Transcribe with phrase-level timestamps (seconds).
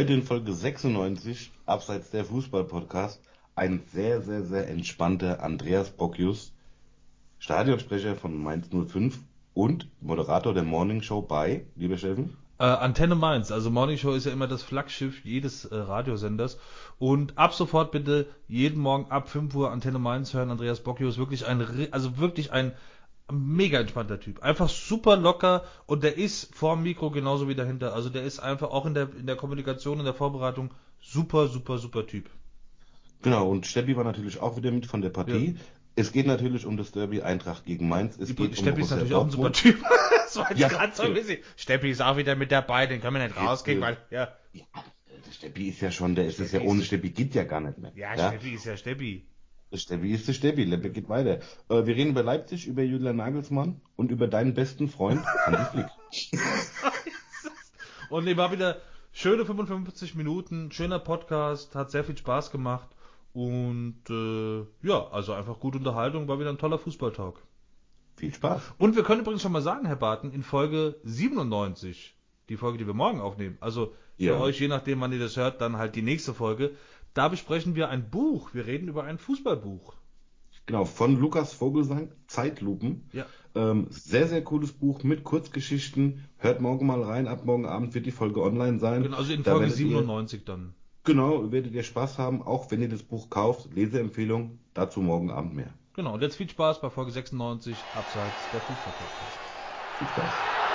[0.00, 3.20] Heute in Folge 96, abseits der Fußball-Podcast,
[3.54, 6.54] ein sehr, sehr, sehr entspannter Andreas Bockius,
[7.38, 9.18] Stadionsprecher von Mainz 05
[9.52, 12.34] und Moderator der Morning Show bei, lieber Steffen?
[12.58, 16.58] Äh, Antenne Mainz, also Morning Show ist ja immer das Flaggschiff jedes äh, Radiosenders.
[16.98, 20.50] Und ab sofort bitte jeden Morgen ab 5 Uhr Antenne Mainz hören.
[20.50, 22.72] Andreas Bocchius, wirklich ein, also wirklich ein
[23.32, 24.42] mega entspannter Typ.
[24.42, 27.94] Einfach super locker und der ist vorm Mikro genauso wie dahinter.
[27.94, 30.70] Also der ist einfach auch in der, in der Kommunikation, in der Vorbereitung
[31.00, 32.30] super, super, super Typ.
[33.22, 35.54] Genau, und Steppi war natürlich auch wieder mit von der Partie.
[35.56, 35.60] Ja.
[35.96, 38.16] Es geht natürlich um das Derby Eintracht gegen Mainz.
[38.16, 39.82] Es Steppi um ist natürlich auch ein super Typ.
[40.24, 41.38] das war ja, gerade so ein bisschen.
[41.56, 44.28] Steppi ist auch wieder mit dabei, den können wir nicht rausgehen, weil, ja.
[44.52, 44.64] ja.
[45.30, 47.92] Steppi ist ja schon, der ist es ja ohne Steppi geht ja gar nicht mehr.
[47.94, 48.28] Ja, ja?
[48.28, 49.26] Steppi ist ja Steppi.
[49.72, 51.40] Steppi ist der Steppi, Leppe geht weiter.
[51.68, 56.40] Äh, wir reden über Leipzig, über Julian Nagelsmann und über deinen besten Freund, Hansi Flick.
[58.10, 58.78] und ich war wieder
[59.12, 62.88] schöne 55 Minuten, schöner Podcast, hat sehr viel Spaß gemacht
[63.32, 67.40] und äh, ja, also einfach gute Unterhaltung, war wieder ein toller Fußballtalk.
[68.16, 68.74] Viel Spaß.
[68.76, 72.16] Und wir können übrigens schon mal sagen, Herr Barton, in Folge 97,
[72.48, 74.38] die Folge, die wir morgen aufnehmen, also für ja.
[74.38, 76.76] euch, je nachdem, wann ihr das hört, dann halt die nächste Folge,
[77.14, 78.54] da besprechen wir ein Buch.
[78.54, 79.94] Wir reden über ein Fußballbuch.
[80.66, 83.08] Genau, von Lukas Vogelsang, Zeitlupen.
[83.12, 83.26] Ja.
[83.56, 86.24] Ähm, sehr, sehr cooles Buch mit Kurzgeschichten.
[86.38, 87.26] Hört morgen mal rein.
[87.26, 89.02] Ab morgen Abend wird die Folge online sein.
[89.02, 90.74] Genau, also in Folge da 97 ihr, dann.
[91.02, 93.74] Genau, werdet ihr Spaß haben, auch wenn ihr das Buch kauft.
[93.74, 95.72] Leseempfehlung, dazu morgen Abend mehr.
[95.94, 99.38] Genau, und jetzt viel Spaß bei Folge 96, abseits der Fußballpodcast.
[99.98, 100.69] Viel Spaß.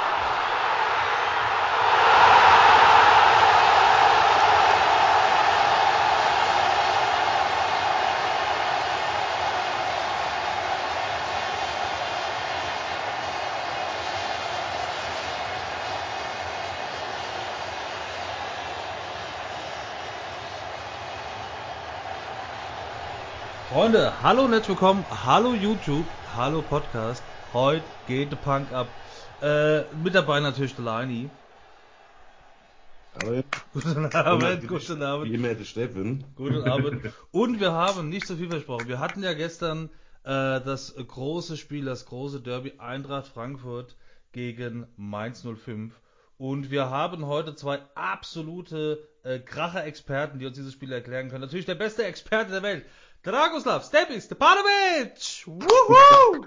[23.75, 27.21] Freunde, hallo und herzlich willkommen, hallo YouTube, hallo Podcast.
[27.51, 28.87] Heute geht der Punk ab.
[29.41, 31.29] Äh, mit dabei natürlich der Leini.
[33.21, 33.43] Hallo.
[33.73, 35.29] Guten Abend, guten Abend.
[35.29, 36.23] Wie immer der Steffen.
[36.37, 37.11] Guten Abend.
[37.31, 38.87] Und wir haben nicht so viel versprochen.
[38.87, 39.89] Wir hatten ja gestern
[40.23, 43.97] äh, das große Spiel, das große Derby Eintracht Frankfurt
[44.31, 45.91] gegen Mainz 05.
[46.37, 51.41] Und wir haben heute zwei absolute äh, Kracher-Experten, die uns dieses Spiel erklären können.
[51.41, 52.85] Natürlich der beste Experte der Welt,
[53.25, 55.47] Dragoslav Stepis Stepanovic!
[55.47, 56.45] Wuhu!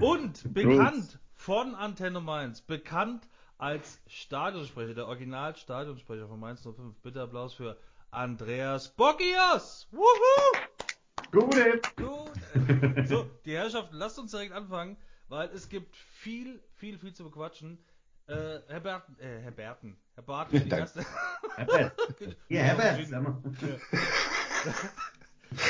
[0.00, 6.96] Und bekannt von Antenne Mainz, bekannt als Stadionsprecher, der Original-Stadionsprecher von Mainz 05.
[7.02, 7.76] Bitte Applaus für
[8.10, 9.86] Andreas Bockios!
[9.90, 10.06] Wuhu!
[11.30, 11.82] Gute!
[11.94, 13.04] Gute!
[13.06, 14.96] So, die Herrschaften, lasst uns direkt anfangen,
[15.28, 17.84] weil es gibt viel, viel, viel zu bequatschen.
[18.28, 21.04] Äh, Herr Berten, äh, Herr Berten, Herr Barton, die erste.
[21.56, 21.92] Herbert.
[22.50, 23.00] ja, Herbert.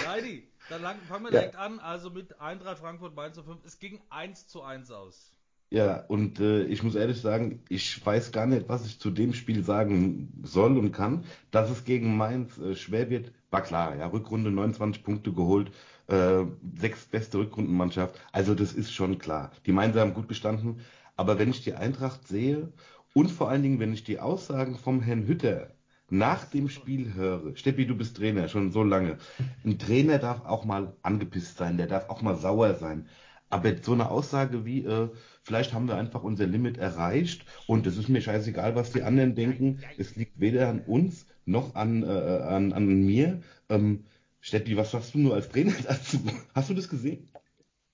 [0.08, 1.78] Heidi, dann lang, fangen wir direkt an.
[1.78, 3.64] Also mit Eintracht Frankfurt Mainz 05.
[3.64, 5.32] Es ging 1 zu 1 aus.
[5.70, 9.34] Ja, und äh, ich muss ehrlich sagen, ich weiß gar nicht, was ich zu dem
[9.34, 11.24] Spiel sagen soll und kann.
[11.52, 13.94] Dass es gegen Mainz äh, schwer wird, war klar.
[13.94, 15.70] Ja, Rückrunde 29 Punkte geholt,
[16.08, 16.44] äh,
[16.76, 18.18] sechs beste Rückrundenmannschaft.
[18.32, 19.52] Also das ist schon klar.
[19.66, 20.80] Die Mainzer haben gut gestanden.
[21.18, 22.72] Aber wenn ich die Eintracht sehe
[23.12, 25.74] und vor allen Dingen, wenn ich die Aussagen vom Herrn Hütter
[26.08, 29.18] nach dem Spiel höre, Steppi, du bist Trainer schon so lange.
[29.64, 33.08] Ein Trainer darf auch mal angepisst sein, der darf auch mal sauer sein.
[33.50, 35.08] Aber so eine Aussage wie, äh,
[35.42, 39.34] vielleicht haben wir einfach unser Limit erreicht und es ist mir scheißegal, was die anderen
[39.34, 39.80] denken.
[39.96, 43.42] Es liegt weder an uns noch an, äh, an, an mir.
[43.68, 44.04] Ähm,
[44.40, 46.20] Steppi, was sagst du nur als Trainer dazu?
[46.54, 47.28] Hast du das gesehen?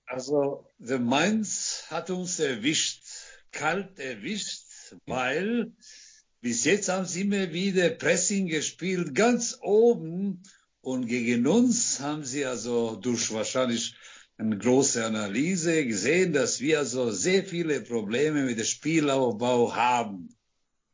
[0.07, 3.04] Also, der Mainz hat uns erwischt
[3.55, 4.65] kalt erwischt,
[5.07, 5.73] weil
[6.41, 10.43] bis jetzt haben sie immer wieder Pressing gespielt, ganz oben.
[10.83, 13.95] Und gegen uns haben sie also durch wahrscheinlich
[14.37, 20.29] eine große Analyse gesehen, dass wir also sehr viele Probleme mit dem Spielaufbau haben.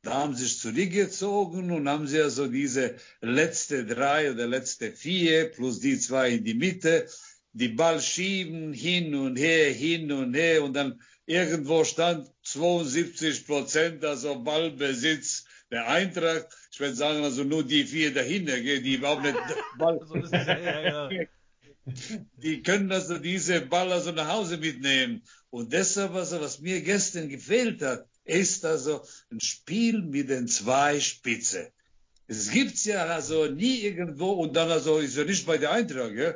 [0.02, 5.50] Da haben sie sich zurückgezogen und haben sie also diese letzte drei oder letzte vier
[5.50, 7.06] plus die zwei in die Mitte,
[7.52, 14.04] die Ball schieben hin und her, hin und her und dann Irgendwo stand 72 Prozent,
[14.04, 16.48] also Ballbesitz der Eintracht.
[16.72, 19.36] Ich würde sagen, also nur die vier dahinter, die überhaupt nicht
[19.78, 21.28] Ball.
[22.36, 25.22] Die können also diese Ball also nach Hause mitnehmen.
[25.50, 30.98] Und deshalb, also, was mir gestern gefehlt hat, ist also ein Spiel mit den zwei
[30.98, 31.70] Spitze.
[32.26, 36.14] Es gibt's ja also nie irgendwo und dann also ist er nicht bei der Eintracht,
[36.14, 36.34] ja?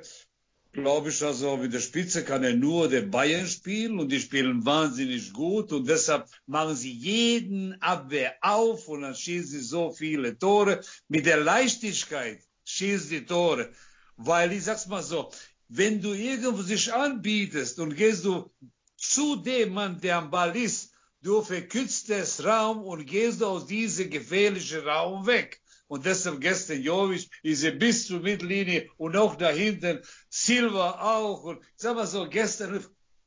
[0.75, 4.67] Glaube ich, also mit der Spitze kann er nur den Bayern spielen und die spielen
[4.67, 10.37] wahnsinnig gut und deshalb machen sie jeden Abwehr auf und dann schießen sie so viele
[10.37, 10.81] Tore.
[11.09, 13.71] Mit der Leichtigkeit schießen die Tore.
[14.17, 15.31] Weil ich sag's mal so,
[15.69, 18.51] wenn du irgendwo sich anbietest und gehst du
[18.97, 20.93] zu dem Mann, der am Ball ist,
[21.23, 25.61] du verkürzt das Raum und gehst aus diesem gefährlichen Raum weg.
[25.87, 31.45] Und deshalb gestern Jovic ist er bis zur Mittellinie und auch da hinten Silva auch.
[31.45, 32.85] Und sag mal so, gestern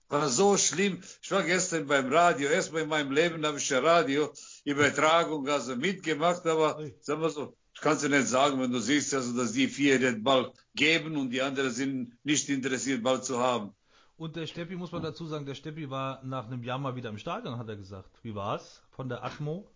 [0.09, 1.01] war so schlimm.
[1.21, 2.49] Ich war gestern beim Radio.
[2.49, 7.81] Erstmal in meinem Leben habe ich ja Radioübertragung also mitgemacht, aber sag mal so, ich
[7.81, 11.29] kann es nicht sagen, wenn du siehst, also, dass die vier den Ball geben und
[11.29, 13.71] die anderen sind nicht interessiert, Ball zu haben.
[14.15, 17.09] Und der Steppi, muss man dazu sagen, der Steppi war nach einem Jahr mal wieder
[17.09, 18.17] im Stadion, hat er gesagt.
[18.23, 18.81] Wie war's?
[18.89, 19.69] Von der Atmo?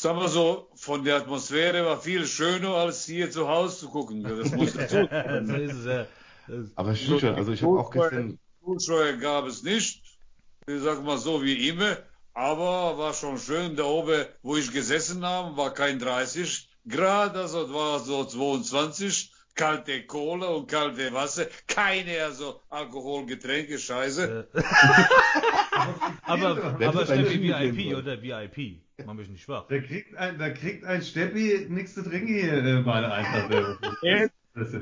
[0.00, 4.22] Sagen wir so, von der Atmosphäre war viel schöner, als hier zu Hause zu gucken.
[4.22, 4.96] Das muss dazu
[5.46, 6.06] so ist es, ja.
[6.76, 8.38] Aber stimmt schon, also ich habe auch gestern...
[8.64, 10.02] Zuschauer gab es nicht,
[10.66, 11.96] ich sag mal so wie immer,
[12.34, 13.76] aber war schon schön.
[13.76, 20.06] Da oben, wo ich gesessen habe, war kein 30 Grad, also war so 22 kalte
[20.06, 24.48] Cola und kalte Wasser, keine also Alkoholgetränke, Scheiße.
[26.22, 29.66] aber aber Steffi VIP oder VIP, man mich nicht schwach.
[29.68, 34.30] Da kriegt ein, da kriegt ein Steppi nichts zu trinken hier äh, bei der Eintracht.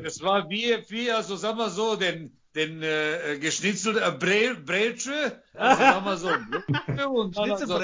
[0.05, 5.43] Es war wie, wie, also sagen wir so, den, den äh, geschnitzelten äh, Bre Bretsche,
[5.55, 6.29] also sagen wir so,
[7.11, 7.79] und dann also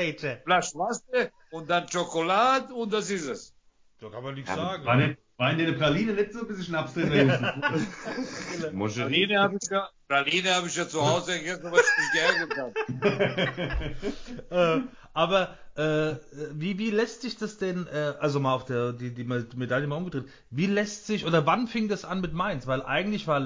[0.45, 3.55] Flasch Wasser und dann Schokolade und das ist es.
[4.01, 4.85] Da kann man nichts ja, sagen.
[4.87, 4.99] War,
[5.37, 7.29] war in der Praline nicht so ein bisschen Schnaps drin?
[8.73, 12.59] Praline habe ich, ja, Praline hab ich ja zu Hause gegessen, weil ich mich geärgert
[14.51, 14.89] habe.
[15.15, 16.17] aber äh,
[16.53, 19.97] wie, wie lässt sich das denn, äh, also mal auf der die, die Medaille mal
[19.97, 22.67] umgedreht, wie lässt sich oder wann fing das an mit Mainz?
[22.67, 23.41] Weil eigentlich war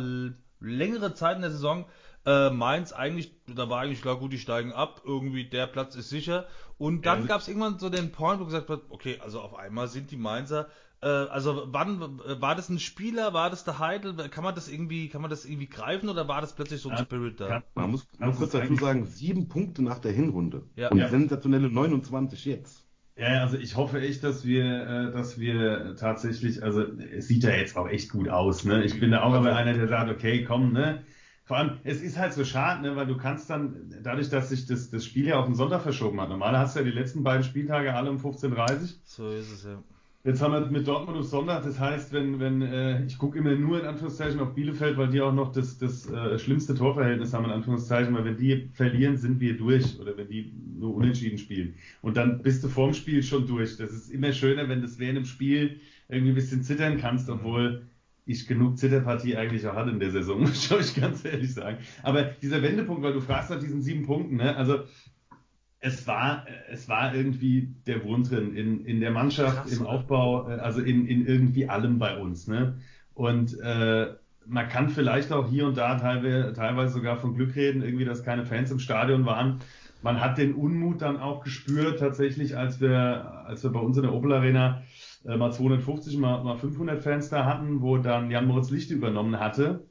[0.61, 1.87] längere Zeit in der Saison
[2.27, 6.09] äh, Mainz eigentlich, da war eigentlich klar, gut, die steigen ab, irgendwie der Platz ist
[6.09, 6.47] sicher.
[6.77, 7.27] Und dann ja.
[7.27, 10.17] gab es irgendwann so den Point, wo gesagt wird, okay, also auf einmal sind die
[10.17, 10.69] Mainzer
[11.05, 14.15] also wann war das ein Spieler, war das der Heidel?
[14.31, 16.97] Kann man das irgendwie, kann man das irgendwie greifen oder war das plötzlich so ein
[16.97, 17.49] ja, Spirit da?
[17.49, 20.89] Ja, man muss nur kurz dazu sagen, sieben Punkte nach der Hinrunde ja.
[20.89, 22.87] und sensationelle 29 jetzt.
[23.19, 27.51] Ja, also ich hoffe echt, dass wir, äh, dass wir tatsächlich, also es sieht ja
[27.51, 28.85] jetzt auch echt gut aus, ne?
[28.85, 31.03] Ich bin da auch aber einer, der sagt, okay, komm, ne?
[31.45, 34.67] Vor allem, es ist halt so schade, ne, weil du kannst dann, dadurch, dass sich
[34.67, 37.23] das, das Spiel ja auf den Sonntag verschoben hat, normal hast du ja die letzten
[37.23, 38.89] beiden Spieltage alle um 15.30 Uhr.
[39.05, 39.83] So ist es, ja.
[40.27, 43.55] Jetzt haben wir mit Dortmund auf Sonntag, das heißt, wenn, wenn äh, ich gucke immer
[43.55, 47.45] nur in Anführungszeichen auf Bielefeld, weil die auch noch das, das äh, schlimmste Torverhältnis haben
[47.45, 51.75] in Anführungszeichen, weil wenn die verlieren, sind wir durch oder wenn die nur unentschieden spielen.
[52.03, 53.77] Und dann bist du vorm Spiel schon durch.
[53.77, 55.79] Das ist immer schöner, wenn du während dem Spiel
[56.09, 57.87] irgendwie ein bisschen zittern kannst, obwohl
[58.25, 61.79] ich genug Zitterpartie eigentlich auch hatte in der Saison, muss ich ganz ehrlich sagen.
[62.03, 64.57] Aber dieser Wendepunkt, weil du fragst nach diesen sieben Punkten, ne?
[64.57, 64.81] also
[65.87, 70.51] es war, es war irgendwie der Wurm drin in, in der Mannschaft, Krass, im Aufbau,
[70.51, 72.49] äh, also in, in irgendwie allem bei uns.
[72.49, 72.79] Ne?
[73.15, 74.09] Und äh,
[74.47, 78.25] man kann vielleicht auch hier und da teilweise, teilweise sogar von Glück reden, irgendwie, dass
[78.25, 79.61] keine Fans im Stadion waren.
[80.03, 84.03] Man hat den Unmut dann auch gespürt, tatsächlich, als wir, als wir bei uns in
[84.03, 84.83] der Opel Arena
[85.25, 89.39] äh, mal 250, mal, mal 500 Fans da hatten, wo dann Jan Moritz Lichte übernommen
[89.39, 89.87] hatte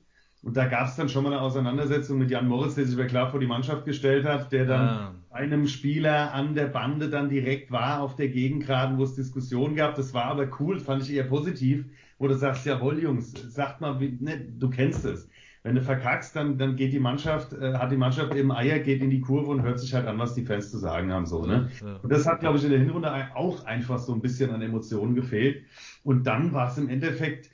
[0.46, 3.06] und da gab es dann schon mal eine Auseinandersetzung mit Jan Moritz, der sich über
[3.06, 5.16] klar vor die Mannschaft gestellt hat, der dann ah.
[5.32, 9.96] einem Spieler an der Bande dann direkt war auf der Gegengraden, wo es Diskussionen gab.
[9.96, 11.86] Das war aber cool, fand ich eher positiv,
[12.20, 15.28] wo du sagst, jawohl Jungs, sagt mal, ne, du kennst es.
[15.64, 19.02] Wenn du verkackst, dann, dann geht die Mannschaft, äh, hat die Mannschaft eben Eier, geht
[19.02, 21.26] in die Kurve und hört sich halt an, was die Fans zu sagen haben.
[21.26, 21.72] So, ne?
[22.04, 25.16] Und das hat, glaube ich, in der Hinrunde auch einfach so ein bisschen an Emotionen
[25.16, 25.64] gefehlt.
[26.04, 27.50] Und dann war es im Endeffekt,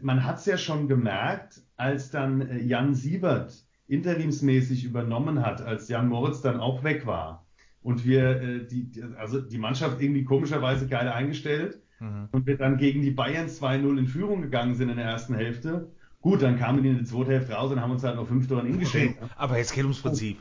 [0.00, 5.88] man hat es ja schon gemerkt, als dann äh, Jan Siebert interimsmäßig übernommen hat, als
[5.88, 7.46] Jan Moritz dann auch weg war
[7.82, 12.28] und wir äh, die, also die Mannschaft irgendwie komischerweise geil eingestellt mhm.
[12.30, 15.90] und wir dann gegen die Bayern 2-0 in Führung gegangen sind in der ersten Hälfte.
[16.20, 18.46] Gut, dann kamen die in der zweiten Hälfte raus und haben uns halt noch fünf
[18.46, 19.16] Tore hingeschickt.
[19.16, 20.38] Okay, aber jetzt geht ums Prinzip.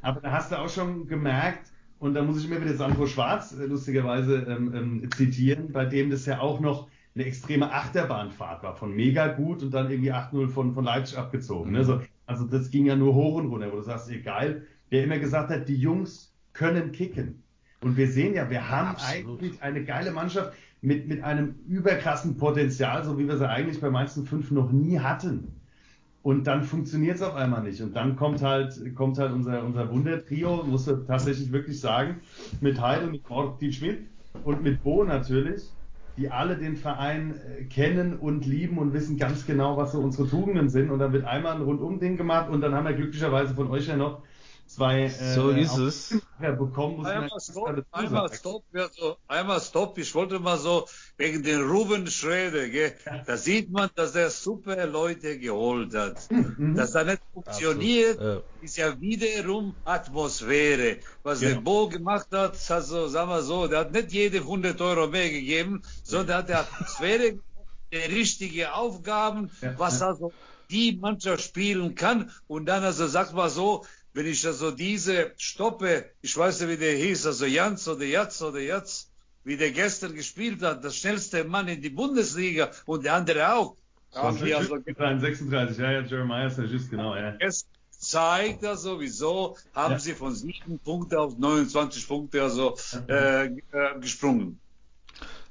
[0.00, 3.56] Aber da hast du auch schon gemerkt, und da muss ich immer wieder Sandro Schwarz
[3.56, 8.74] äh, lustigerweise ähm, ähm, zitieren, bei dem das ja auch noch eine extreme Achterbahnfahrt war,
[8.74, 11.72] von mega gut und dann irgendwie 8-0 von, von Leipzig abgezogen.
[11.72, 11.80] Ne?
[11.80, 11.84] Mhm.
[11.84, 15.18] So, also das ging ja nur hoch und runter, wo du sagst, egal, der immer
[15.18, 17.42] gesagt hat, die Jungs können kicken.
[17.80, 19.40] Und wir sehen ja, wir haben Absolut.
[19.40, 23.90] eigentlich eine geile Mannschaft mit, mit einem überkrassen Potenzial, so wie wir sie eigentlich bei
[23.90, 25.48] Mainz 5 noch nie hatten.
[26.22, 27.80] Und dann funktioniert es auf einmal nicht.
[27.82, 32.20] Und dann kommt halt, kommt halt unser, unser Wundertrio, muss man tatsächlich wirklich sagen,
[32.60, 34.06] mit Heidel, mit Martin Schmidt
[34.44, 35.68] und mit Bo natürlich
[36.16, 40.28] die alle den Verein äh, kennen und lieben und wissen ganz genau, was so unsere
[40.28, 40.90] Tugenden sind.
[40.90, 43.96] Und dann wird einmal ein Rundum-Ding gemacht und dann haben wir glücklicherweise von euch ja
[43.96, 44.22] noch
[44.66, 46.21] zwei äh, so ist es.
[46.38, 46.96] Bekommen.
[46.96, 49.98] Muss einmal, stop, einmal stopp, also, einmal stopp.
[49.98, 50.86] Ich wollte mal so
[51.16, 52.94] wegen den Ruben Schröder, gell?
[53.26, 56.30] da sieht man, dass er super Leute geholt hat.
[56.30, 56.74] Mhm.
[56.74, 58.40] Dass er nicht funktioniert, ja.
[58.60, 60.98] ist ja wiederum Atmosphäre.
[61.22, 61.50] Was ja.
[61.50, 65.30] der Bo gemacht hat, also sagen wir so, der hat nicht jede 100 Euro mehr
[65.30, 67.38] gegeben, sondern hat die Atmosphäre,
[67.92, 69.78] die richtige Aufgaben, ja.
[69.78, 70.32] was also
[70.70, 72.30] die Mannschaft spielen kann.
[72.48, 73.84] Und dann also, sag mal so,
[74.14, 78.42] wenn ich also diese stoppe, ich weiß ja, wie der hieß, also Jans oder Jatz
[78.42, 79.10] oder Jatz,
[79.44, 83.76] wie der gestern gespielt hat, das schnellste Mann in die Bundesliga und der andere auch.
[84.12, 87.34] Also, 36, ja, ja, Jeremiah ist just, genau, ja.
[87.38, 89.98] Es zeigt ja sowieso, haben ja.
[89.98, 92.76] sie von 7 Punkte auf 29 Punkte also
[93.08, 93.50] äh, äh,
[94.00, 94.58] gesprungen.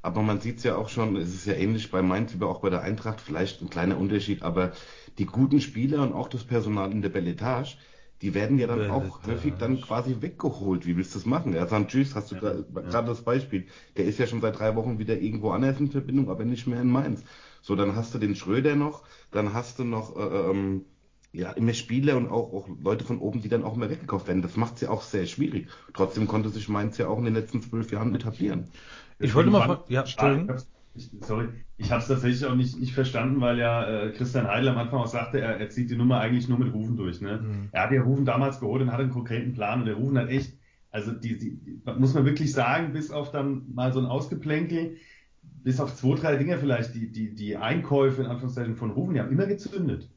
[0.03, 2.61] Aber man sieht es ja auch schon, es ist ja ähnlich bei Mainz wie auch
[2.61, 4.73] bei der Eintracht, vielleicht ein kleiner Unterschied, aber
[5.17, 7.77] die guten Spieler und auch das Personal in der Belletage,
[8.21, 10.85] die werden ja dann auch häufig dann quasi weggeholt.
[10.85, 11.53] Wie willst du das machen?
[11.53, 13.01] Ja, Tschüss, hast du ja, gerade ja.
[13.01, 13.65] das Beispiel.
[13.97, 16.81] Der ist ja schon seit drei Wochen wieder irgendwo anders in Verbindung, aber nicht mehr
[16.81, 17.23] in Mainz.
[17.61, 20.85] So, dann hast du den Schröder noch, dann hast du noch äh, ähm,
[21.33, 24.41] ja, immer Spieler und auch, auch Leute von oben, die dann auch immer weggekauft werden.
[24.41, 25.67] Das macht es ja auch sehr schwierig.
[25.93, 28.67] Trotzdem konnte sich Mainz ja auch in den letzten zwölf Jahren etablieren.
[29.19, 30.61] Ich wollte mal, ja, Entschuldigung.
[30.93, 34.69] Ich, sorry, ich habe es tatsächlich auch nicht, nicht verstanden, weil ja äh, Christian Heidel
[34.69, 37.21] am Anfang auch sagte, er, er zieht die Nummer eigentlich nur mit Rufen durch.
[37.21, 37.39] Ne?
[37.41, 37.69] Mhm.
[37.71, 40.29] Er hat ja Rufen damals geholt und hatte einen konkreten Plan und der Rufen hat
[40.29, 40.57] echt,
[40.89, 44.97] also die, die, muss man wirklich sagen, bis auf dann mal so ein Ausgeplänkel,
[45.63, 49.21] bis auf zwei, drei Dinge vielleicht, die, die, die Einkäufe in Anführungszeichen von Rufen, die
[49.21, 50.09] haben immer gezündet.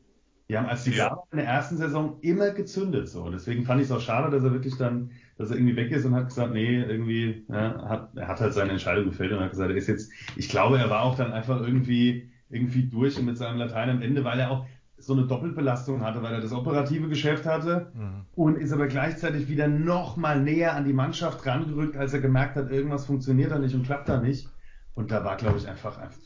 [0.49, 1.23] Die haben als die ja.
[1.31, 3.09] in der ersten Saison immer gezündet.
[3.09, 3.31] So.
[3.31, 6.05] Deswegen fand ich es auch schade, dass er wirklich dann dass er irgendwie weg ist
[6.05, 9.51] und hat gesagt, nee, irgendwie, ja, hat, er hat halt seine Entscheidung gefällt und hat
[9.51, 13.37] gesagt, er ist jetzt, ich glaube, er war auch dann einfach irgendwie, irgendwie durch mit
[13.37, 17.09] seinem Latein am Ende, weil er auch so eine Doppelbelastung hatte, weil er das operative
[17.09, 18.25] Geschäft hatte mhm.
[18.35, 22.57] und ist aber gleichzeitig wieder noch mal näher an die Mannschaft rangerückt, als er gemerkt
[22.57, 24.49] hat, irgendwas funktioniert da nicht und klappt da nicht.
[24.95, 26.19] Und da war, glaube ich, einfach, einfach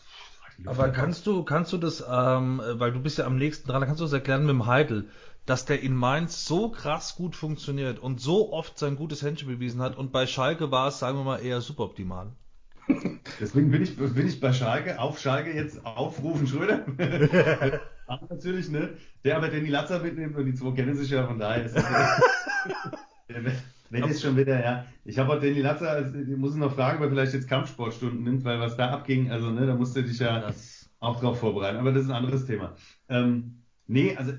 [0.66, 4.00] aber kannst du, kannst du das, ähm, weil du bist ja am nächsten dran, kannst
[4.00, 5.08] du das erklären mit dem Heidel?
[5.48, 9.80] Dass der in Mainz so krass gut funktioniert und so oft sein gutes Händchen bewiesen
[9.80, 12.32] hat und bei Schalke war es, sagen wir mal, eher suboptimal.
[13.40, 16.84] Deswegen bin ich, bin ich bei Schalke, auf Schalke jetzt aufrufen, Schröder.
[18.28, 18.90] natürlich, ne?
[19.24, 21.84] Der aber Danny Latzer mitnimmt und die zwei kennen sich ja, von daher ist das,
[23.90, 24.84] wenn ist schon wieder, ja.
[25.06, 27.48] Ich habe auch Danny Latzer, also, ich muss ihn noch fragen, ob er vielleicht jetzt
[27.48, 30.90] Kampfsportstunden nimmt, weil was da abging, also, ne, da musst du dich ja das...
[31.00, 31.78] auch drauf vorbereiten.
[31.78, 32.74] Aber das ist ein anderes Thema.
[33.08, 34.32] Ähm, nee, also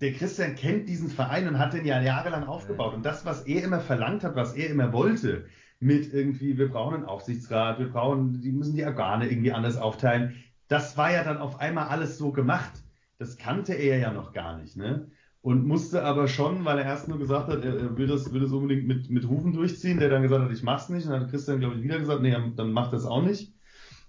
[0.00, 2.94] der Christian kennt diesen Verein und hat den ja jahrelang aufgebaut.
[2.94, 5.46] Und das, was er immer verlangt hat, was er immer wollte,
[5.80, 10.36] mit irgendwie, wir brauchen einen Aufsichtsrat, wir brauchen, die müssen die Organe irgendwie anders aufteilen,
[10.68, 12.72] das war ja dann auf einmal alles so gemacht.
[13.18, 15.10] Das kannte er ja noch gar nicht, ne?
[15.42, 18.52] Und musste aber schon, weil er erst nur gesagt hat, er will das, will das
[18.52, 21.06] unbedingt mit, mit Rufen durchziehen, der dann gesagt hat, ich mach's nicht.
[21.06, 23.50] Und dann hat Christian, glaube ich, wieder gesagt, nee, dann macht das auch nicht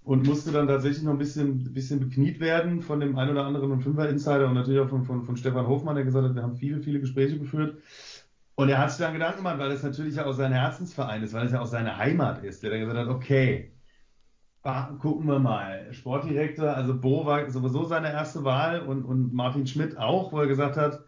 [0.04, 3.80] und musste dann tatsächlich noch ein bisschen, bisschen bekniet werden von dem ein oder anderen
[3.80, 6.56] Fünfer Insider und natürlich auch von, von, von Stefan Hofmann, der gesagt hat, wir haben
[6.56, 7.78] viele, viele Gespräche geführt.
[8.54, 11.32] Und er hat sich dann Gedanken gemacht, weil es natürlich ja auch sein Herzensverein ist,
[11.32, 13.72] weil es ja auch seine Heimat ist, der dann gesagt hat, okay,
[14.62, 15.92] gucken wir mal.
[15.92, 20.46] Sportdirektor, also Bo war sowieso seine erste Wahl und, und Martin Schmidt auch, wo er
[20.46, 21.04] gesagt hat,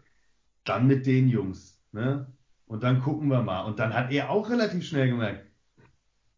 [0.63, 1.81] dann mit den Jungs.
[1.91, 2.33] Ne?
[2.65, 3.61] Und dann gucken wir mal.
[3.61, 5.45] Und dann hat er auch relativ schnell gemerkt,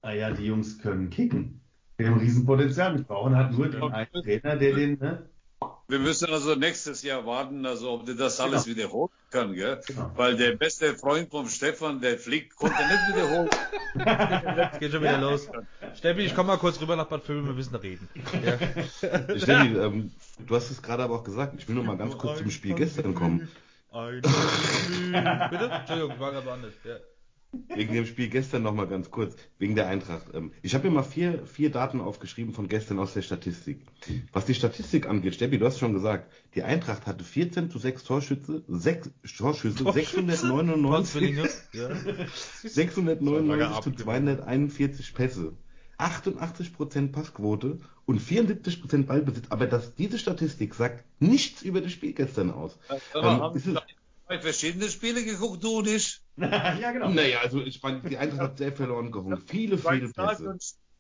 [0.02, 1.57] ah ja, die Jungs können kicken.
[1.98, 2.96] Wir haben Riesenpotenzial.
[2.96, 5.00] Wir brauchen halt nur den einen Trainer, der den.
[5.00, 5.24] Ne?
[5.88, 8.78] Wir müssen also nächstes Jahr warten, also ob der das alles genau.
[8.78, 9.82] wiederholen kann, gell?
[9.88, 10.12] Genau.
[10.16, 13.50] Weil der beste Freund vom Stefan, der fliegt, konnte nicht wiederholen.
[14.58, 15.50] Jetzt geht schon wieder los.
[15.96, 18.08] Steffi, ich komme mal kurz rüber nach Bad Vögel, wir müssen reden.
[18.46, 18.58] Ja.
[19.38, 20.12] Steffi, ähm,
[20.46, 22.76] du hast es gerade aber auch gesagt, ich will nur mal ganz kurz zum Spiel
[22.76, 23.48] gestern kommen.
[23.92, 24.30] Bitte?
[25.72, 26.74] Entschuldigung, ich war gerade woanders.
[26.84, 26.98] Ja.
[27.74, 30.28] Wegen dem Spiel gestern nochmal ganz kurz, wegen der Eintracht.
[30.34, 33.82] Ähm, ich habe mir mal vier, vier Daten aufgeschrieben von gestern aus der Statistik.
[34.34, 38.04] Was die Statistik angeht, Steppi, du hast schon gesagt, die Eintracht hatte 14 zu 6
[38.04, 41.38] Torschütze, 6 Torschüsse, 699,
[41.74, 41.90] ja.
[42.64, 45.54] 699 zu 241 Pässe,
[45.98, 49.46] 88% Passquote und 74% Ballbesitz.
[49.50, 52.78] Aber das, diese Statistik sagt nichts über das Spiel gestern aus.
[53.16, 53.76] Ähm, ist es,
[54.28, 56.22] zwei verschiedene Spiele geguckt, du nicht?
[56.38, 57.10] ja, genau.
[57.10, 59.42] Naja, also ich fand, die Eintracht hat sehr verloren geholt.
[59.48, 60.58] Viele, viele Pässe.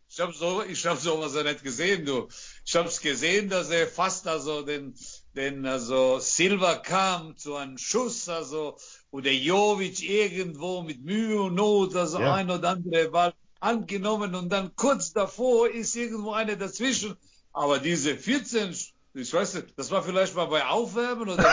[0.09, 2.29] Ich habe so, ich habe sowas ja nicht gesehen, du.
[2.65, 4.95] Ich habe es gesehen, dass er fast also den,
[5.35, 8.77] den also Silva kam zu einem Schuss, also
[9.11, 12.35] oder Jovic irgendwo mit Mühe und Not, also ja.
[12.35, 17.17] ein oder andere Ball angenommen und dann kurz davor ist irgendwo eine dazwischen.
[17.51, 18.73] Aber diese 14,
[19.17, 21.47] ich weiß nicht, das war vielleicht mal bei Aufwärmen oder wo?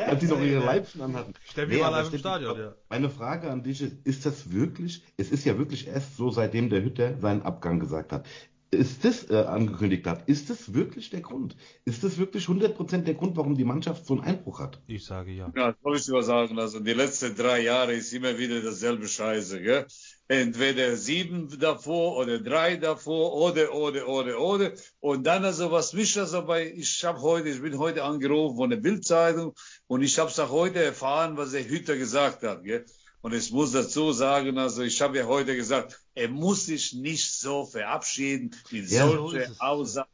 [0.00, 1.34] Als die noch ihre Leibchen anhatten.
[1.44, 2.74] Steffi war live im Stadion, ja.
[2.88, 6.70] Meine Frage an dich ist, ist das wirklich, es ist ja wirklich erst so, seitdem
[6.70, 8.26] der Hütter seinen Abgang gesagt hat.
[8.70, 11.56] Ist das äh, angekündigt hat, ist das wirklich der Grund?
[11.84, 14.80] Ist das wirklich 100% der Grund, warum die Mannschaft so einen Einbruch hat?
[14.86, 15.52] Ich sage ja.
[15.54, 19.60] Ja, soll ich dir sagen, also die letzten drei Jahre ist immer wieder dasselbe Scheiße,
[19.60, 19.86] gell?
[20.28, 24.72] Entweder sieben davor oder drei davor oder, oder, oder, oder.
[25.00, 28.70] Und dann also, was mich also bei, ich habe heute, ich bin heute angerufen von
[28.70, 29.54] der Bildzeitung
[29.88, 32.86] und ich habe es auch heute erfahren, was der Hüter gesagt hat, gell?
[33.20, 37.32] Und ich muss dazu sagen, also ich habe ja heute gesagt, er muss sich nicht
[37.32, 39.60] so verabschieden mit Ja, so solchen.
[39.60, 40.10] Aussagen,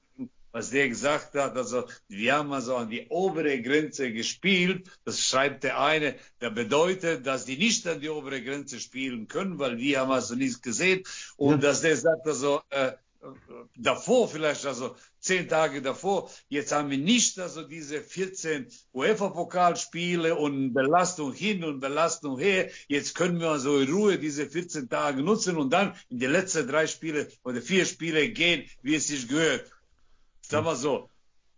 [0.58, 1.56] was der gesagt hat.
[1.56, 4.88] Also wir haben also an die obere Grenze gespielt.
[5.04, 6.16] Das schreibt der eine.
[6.40, 10.34] Der bedeutet, dass die nicht an die obere Grenze spielen können, weil wir haben also
[10.34, 11.04] nichts gesehen.
[11.36, 12.92] Und dass der sagt also äh,
[13.76, 16.28] davor vielleicht also zehn Tage davor.
[16.48, 22.68] Jetzt haben wir nicht also diese 14 UEFA-Pokalspiele und Belastung hin und Belastung her.
[22.88, 26.66] Jetzt können wir also in Ruhe diese 14 Tage nutzen und dann in die letzten
[26.66, 29.70] drei Spiele oder vier Spiele gehen, wie es sich gehört.
[30.50, 31.08] Sag mal so.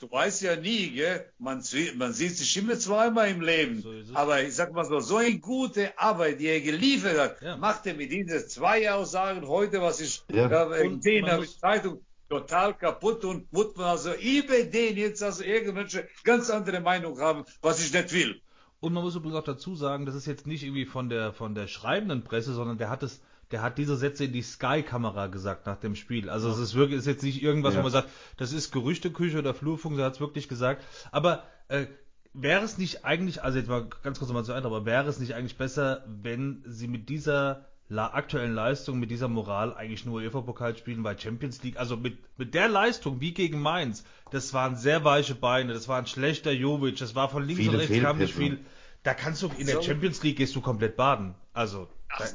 [0.00, 1.30] Du weißt ja nie, gell?
[1.38, 3.82] Man, sieht- man sieht sich immer zweimal im Leben.
[3.82, 4.14] So.
[4.14, 7.56] Aber ich sag mal so, so eine gute Arbeit, die er geliefert hat, Ja.
[7.58, 10.46] macht er mit diesen zwei Aussagen heute, was ich Ja.
[10.46, 15.22] äh, gesehen habe in der Zeitung, total kaputt und muss man also über den jetzt
[15.22, 18.40] also irgendwelche ganz andere Meinung haben, was ich nicht will.
[18.80, 21.54] Und man muss übrigens auch dazu sagen, das ist jetzt nicht irgendwie von der von
[21.54, 23.20] der schreibenden Presse, sondern der hat es,
[23.50, 26.30] der hat diese Sätze in die Sky-Kamera gesagt nach dem Spiel.
[26.30, 27.80] Also es ist wirklich, ist jetzt nicht irgendwas, Ja.
[27.80, 30.84] wo man sagt, das ist Gerüchteküche oder Flurfunk, er hat es wirklich gesagt.
[31.10, 31.86] Aber äh,
[32.32, 35.18] wäre es nicht eigentlich, also jetzt mal ganz kurz nochmal zu Eintracht, aber wäre es
[35.18, 40.20] nicht eigentlich besser, wenn sie mit dieser la aktuellen Leistung, mit dieser Moral eigentlich nur
[40.20, 44.76] UEFA-Pokal spielen, weil Champions League, also mit, mit der Leistung wie gegen Mainz, das waren
[44.76, 48.18] sehr weiche Beine, das war ein schlechter Jovic, das war von links und rechts kam
[48.18, 48.60] nicht viel.
[49.02, 49.82] Da kannst du in der.
[49.82, 51.34] Champions League gehst du komplett baden.
[51.52, 52.26] Also Ach,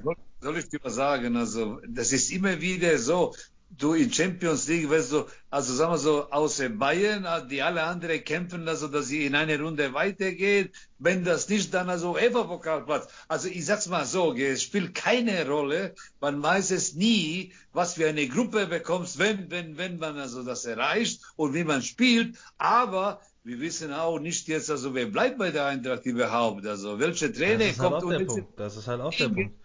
[0.42, 3.34] soll, ich dir mal sagen, also das ist immer wieder so,
[3.70, 7.84] du in Champions League, weißt du, also sagen wir so, außer Bayern, äh, die alle
[7.84, 13.08] anderen kämpfen, also dass sie in eine Runde weitergehen, wenn das nicht, dann also Eva-Pokalplatz.
[13.28, 18.08] Also ich sag's mal so, es spielt keine Rolle, man weiß es nie, was für
[18.08, 23.20] eine Gruppe bekommst, wenn, wenn, wenn man also das erreicht und wie man spielt, aber
[23.44, 27.60] wir wissen auch nicht jetzt, also wer bleibt bei der Eintracht überhaupt, also welcher Trainer
[27.60, 28.60] das ist halt kommt auch und Punkt.
[28.60, 29.65] Das ist halt auch der Punkt.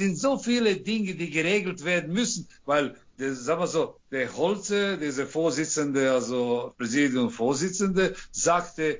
[0.00, 4.96] Sind so viele Dinge, die geregelt werden müssen, weil, der, sagen wir so, der Holze,
[4.98, 8.98] dieser Vorsitzende, also Präsidiumvorsitzende, sagte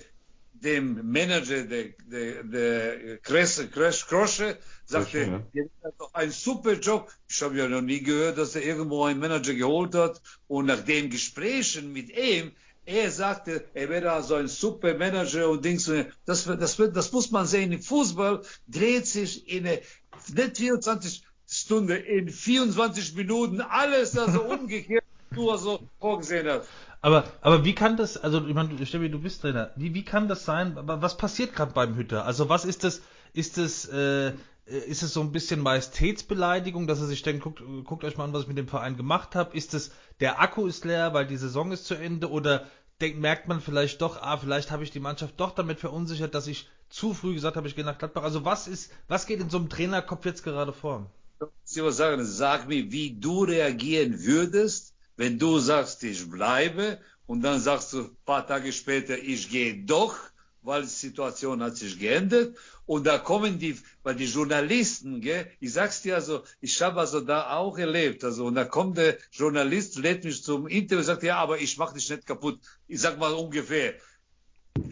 [0.52, 6.74] dem Manager, der, der, der Kresse, Kress, Krosche, sagte, Krosche, "Ihr macht doch einen super
[6.74, 7.10] Job.
[7.28, 10.20] Ich habe ja noch nie gehört, dass er irgendwo einen Manager geholt hat.
[10.48, 12.52] Und nach den Gesprächen mit ihm,
[12.86, 15.88] er sagte, er wäre also ein super Manager und Dings.
[15.88, 17.72] und Das, das, das muss man sehen.
[17.72, 19.80] Im Fußball dreht sich in eine,
[20.34, 26.68] nicht 24 Stunden, in 24 Minuten alles also umgekehrt, wie du also vorgesehen hast.
[27.02, 30.28] Aber, aber wie kann das, also ich meine, Steffi, du bist Trainer, wie, wie kann
[30.28, 30.76] das sein?
[30.76, 32.26] Aber was passiert gerade beim Hütter?
[32.26, 33.00] Also was ist das,
[33.32, 34.32] ist das, äh,
[34.70, 38.32] ist es so ein bisschen Majestätsbeleidigung, dass er sich denkt, guckt, guckt euch mal an,
[38.32, 39.56] was ich mit dem Verein gemacht habe?
[39.56, 42.30] Ist es, der Akku ist leer, weil die Saison ist zu Ende?
[42.30, 42.66] Oder
[43.00, 46.46] denkt, merkt man vielleicht doch, ah, vielleicht habe ich die Mannschaft doch damit verunsichert, dass
[46.46, 48.22] ich zu früh gesagt habe, ich gehe nach Gladbach.
[48.22, 51.10] Also was ist, was geht in so einem Trainerkopf jetzt gerade vor?
[51.68, 57.42] Ich muss sagen, sag mir, wie du reagieren würdest, wenn du sagst, ich bleibe und
[57.42, 60.16] dann sagst du ein paar Tage später, ich gehe doch,
[60.62, 65.72] weil die Situation hat sich geändert und da kommen die, weil die Journalisten, gell, ich
[65.72, 69.96] sag's dir also, ich habe also da auch erlebt, also und da kommt der Journalist,
[69.96, 72.60] lädt mich zum Interview, sagt ja, aber ich mach dich nicht kaputt.
[72.88, 73.94] Ich sag mal ungefähr.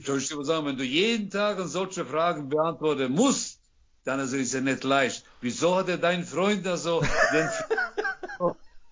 [0.05, 3.61] Soll ich dir mal sagen, wenn du jeden Tag solche Fragen beantworten musst,
[4.05, 5.25] dann also ist er nicht leicht.
[5.41, 7.03] Wieso hat er deinen Freund also,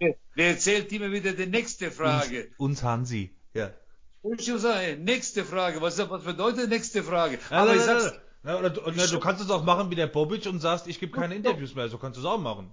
[0.01, 2.49] den, der erzählt immer wieder die nächste Frage.
[2.59, 3.73] Uns, uns Hansi, ja.
[4.39, 7.39] Ich sagen, nächste Frage, was, was bedeutet nächste Frage?
[7.51, 8.13] Ja, Aber nein, ich sag's.
[8.45, 11.35] Ja, oder, du- kannst es auch machen wie der Bobic und sagst, ich gebe keine
[11.35, 11.89] Interviews mehr.
[11.89, 12.73] So kannst du es auch machen.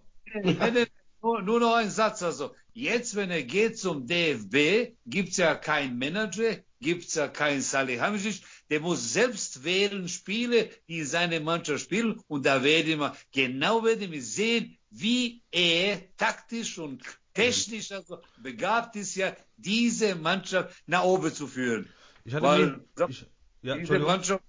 [1.22, 2.22] Nur, nur noch ein Satz.
[2.22, 8.44] Also, jetzt, wenn er geht zum DFB, gibt's ja keinen Manager, gibt's ja keinen Salihamidzic.
[8.70, 12.22] Der muss selbst wählen Spiele, die seine Mannschaft spielen.
[12.28, 17.02] Und da werden wir, genau werden wir sehen, wie er taktisch und
[17.34, 21.90] technisch also begabt ist, ja, diese Mannschaft nach oben zu führen.
[22.26, 23.26] Ich hatte Weil, mir, ich,
[23.62, 24.00] ja, Diese.
[24.00, 24.44] Mannschaft,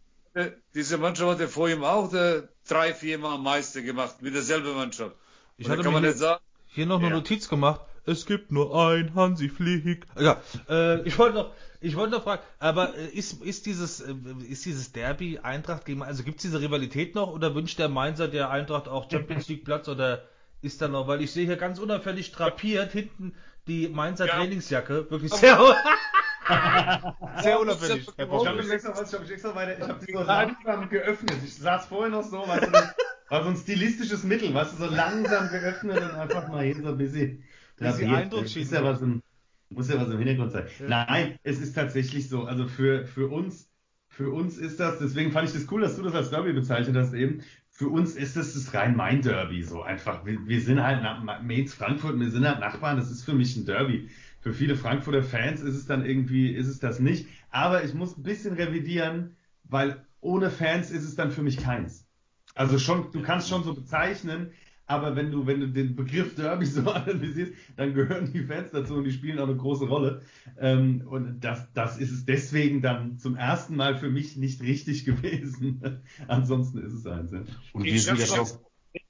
[0.74, 4.74] diese Mannschaft hat er vor ihm auch äh, drei, vier Mal Meister gemacht, mit derselben
[4.74, 5.16] Mannschaft.
[5.56, 7.14] Ich hatte kann man hier, nicht sagen, hier noch eine Ja.
[7.14, 7.80] Notiz gemacht.
[8.06, 10.06] Es gibt nur ein Hansi Flick.
[10.18, 14.14] Ja, äh, ich wollte noch, ich wollte noch fragen, aber äh, ist, ist dieses, äh,
[14.48, 18.28] ist dieses Derby Eintracht gegen, also gibt es diese Rivalität noch oder wünscht der Mainzer
[18.28, 20.28] der Eintracht auch Champions League Platz oder
[20.64, 23.34] ist da noch, weil ich sehe hier ganz unauffällig drapiert hinten
[23.66, 24.36] die Mainzer Ja.
[24.36, 25.56] Trainingsjacke, wirklich sehr,
[27.42, 28.06] sehr Ja, unauffällig.
[28.06, 30.88] das- Herr Ich habe mich extra, ich hab extra weiter, ich habe die so langsam
[30.88, 31.36] geöffnet.
[31.44, 32.94] Ich saß vorher noch so, weißt du, das
[33.30, 36.88] war so ein stilistisches Mittel, weißt du, so langsam geöffnet und einfach mal hier so
[36.88, 37.42] ein bisschen
[37.78, 38.10] drapiert.
[38.10, 39.22] Eindruck muss ja was im,
[39.70, 40.66] muss ja was im Hintergrund sein.
[40.86, 43.70] Nein, es ist tatsächlich so, also für, für uns,
[44.08, 46.96] für uns ist das, deswegen fand ich das cool, dass du das als Derby bezeichnet
[46.96, 47.42] hast eben.
[47.76, 50.24] Für uns ist das das Rhein-Main-Derby so einfach.
[50.24, 51.02] Wir, wir sind halt
[51.42, 54.08] Mainz, Frankfurt, wir sind halt Nachbarn, das ist für mich ein Derby.
[54.40, 57.26] Für viele Frankfurter Fans ist es dann irgendwie, ist es das nicht.
[57.50, 62.06] Aber ich muss ein bisschen revidieren, weil ohne Fans ist es dann für mich keins.
[62.54, 64.52] Also schon, du kannst schon so bezeichnen,
[64.86, 68.94] aber wenn du, wenn du den Begriff Derby so analysierst, dann gehören die Fans dazu
[68.94, 70.22] und die spielen auch eine große Rolle.
[70.58, 75.04] Ähm, und das, das ist es deswegen dann zum ersten Mal für mich nicht richtig
[75.04, 76.02] gewesen.
[76.28, 77.32] Ansonsten ist es eins.
[77.32, 77.42] Ja.
[77.72, 78.60] Und wir sind ja schon doch,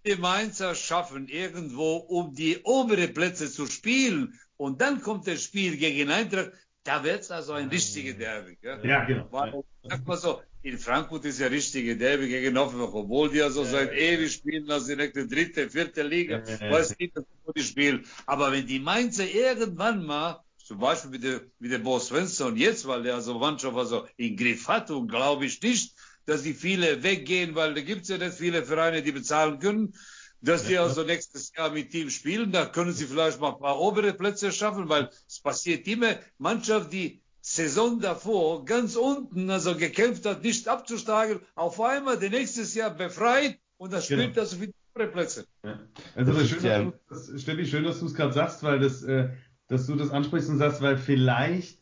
[0.07, 5.77] die Mainzer schaffen, irgendwo um die obere Plätze zu spielen und dann kommt das Spiel
[5.77, 6.53] gegen Eintracht,
[6.85, 8.57] da wird's also ein richtiger Derby.
[8.61, 8.81] Gell?
[8.85, 9.27] Ja, genau.
[9.31, 13.51] Weil, sag mal so, in Frankfurt ist ja richtige Derby gegen Offenbach, obwohl die ja
[13.51, 16.71] so seit ewig spielen, also direkt die dritte, vierte Liga, Ja.
[16.71, 17.13] weiß nicht,
[17.45, 18.05] wo die spielen.
[18.27, 22.87] Aber wenn die Mainzer irgendwann mal, zum Beispiel wie der, wie der Bo Svensson jetzt,
[22.87, 27.03] weil der also Mannschaft also in Griff hat und glaube ich nicht, dass die viele
[27.03, 29.93] weggehen, weil da gibt's ja nicht viele Vereine, die bezahlen können,
[30.41, 33.79] dass die also nächstes Jahr mit Team spielen, da können sie vielleicht mal ein paar
[33.79, 40.25] obere Plätze schaffen, weil es passiert immer, Mannschaft, die Saison davor ganz unten also gekämpft
[40.25, 44.41] hat, nicht abzusteigen, auf einmal der nächstes Jahr befreit und das spielt Genau.
[44.41, 45.47] also die obere Plätze.
[45.63, 45.79] Ja.
[46.17, 48.33] Also Das das ist schön, ja- dass du, das, Steffi, schön, dass du es gerade
[48.33, 49.29] sagst, weil das, äh,
[49.69, 51.81] dass du das ansprichst und sagst, weil vielleicht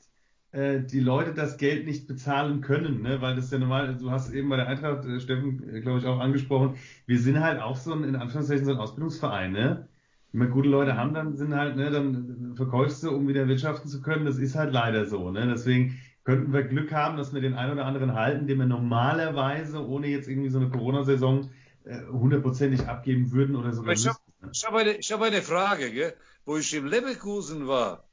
[0.51, 3.20] äh, die Leute das Geld nicht bezahlen können, ne?
[3.22, 6.07] weil das ja normal, du hast eben bei der Eintracht, äh, Steffen, äh, glaube ich,
[6.07, 9.87] auch angesprochen, wir sind halt auch so ein, in Anführungszeichen, so ein Ausbildungsverein, ne?
[10.33, 13.88] Wenn wir gute Leute haben, dann sind halt, ne, dann verkaufst du, um wieder wirtschaften
[13.88, 14.25] zu können.
[14.25, 15.47] Das ist halt leider so, ne?
[15.47, 19.87] Deswegen könnten wir Glück haben, dass wir den einen oder anderen halten, den wir normalerweise,
[19.87, 21.51] ohne jetzt irgendwie so eine Corona-Saison,
[21.85, 24.51] äh, hundertprozentig abgeben würden oder sogar ich hab- müssten.
[24.53, 26.14] Ich habe eine, ich habe eine Frage, gell?
[26.45, 28.09] wo ich im Leverkusen war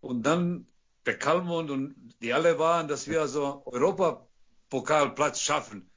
[0.00, 0.66] und dann
[1.06, 5.90] der Kalmund und die alle waren, dass wir also Europapokalplatz schaffen.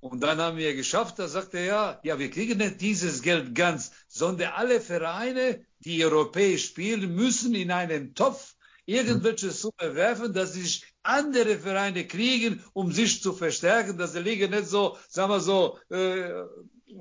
[0.00, 3.54] Und dann haben wir geschafft, da sagte er, ja, ja, wir kriegen nicht dieses Geld
[3.54, 8.54] ganz, sondern alle Vereine, die europäisch spielen, müssen in einen Topf
[8.86, 14.46] irgendwelche Summe werfen, dass sich andere Vereine kriegen, um sich zu verstärken, dass die Liga
[14.46, 16.44] nicht so, sagen wir so, äh,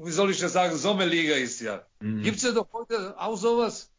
[0.03, 1.85] wie soll ich das sagen, Sommerliga ist ja.
[2.01, 2.23] Mhm.
[2.23, 3.91] Gibt's ja doch heute auch sowas?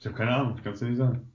[0.00, 1.30] Ich habe keine Ahnung, ich kann es dir nicht sagen.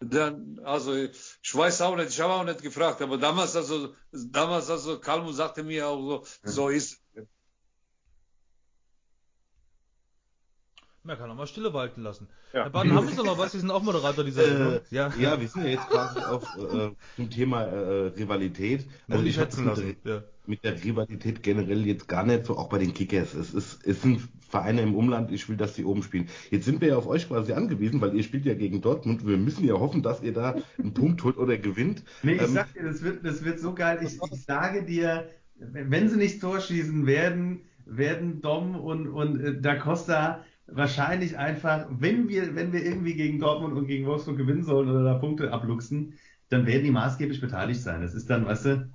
[0.00, 4.70] Dann, also ich weiß auch nicht, ich habe auch nicht gefragt, aber damals also damals
[4.70, 7.02] also Kalmu sagte mir auch so, so ist.
[11.06, 12.26] Man kann auch mal Stille walten lassen.
[12.52, 12.64] Ja.
[12.64, 13.52] Herr Baden, haben Sie noch was?
[13.52, 14.72] Sie sind auch Moderator dieser Sendung.
[14.74, 15.40] äh, ja.
[15.40, 18.86] wir sind ja jetzt quasi auf äh, zum Thema äh, Rivalität.
[19.06, 19.96] Muss ich schätzen lassen.
[20.04, 20.22] Ja.
[20.46, 23.34] mit der Rivalität generell jetzt gar nicht so, auch bei den Kickers.
[23.34, 26.28] Es ist, es sind Vereine im Umland, ich will, dass die oben spielen.
[26.50, 29.26] Jetzt sind wir ja auf euch quasi angewiesen, weil ihr spielt ja gegen Dortmund.
[29.26, 32.02] Wir müssen ja hoffen, dass ihr da einen Punkt holt oder gewinnt.
[32.22, 34.00] Nee, ich Ähm, sag dir, das wird, das wird so geil.
[34.02, 39.60] Ich, ich sage dir, wenn sie nicht Tor schießen werden, werden Dom und, und äh,
[39.60, 44.64] Da Costa wahrscheinlich einfach, wenn wir, wenn wir irgendwie gegen Dortmund und gegen Wolfsburg gewinnen
[44.64, 48.02] sollen oder da Punkte abluchsen, dann werden die maßgeblich beteiligt sein.
[48.02, 48.90] Das ist dann, weißt du,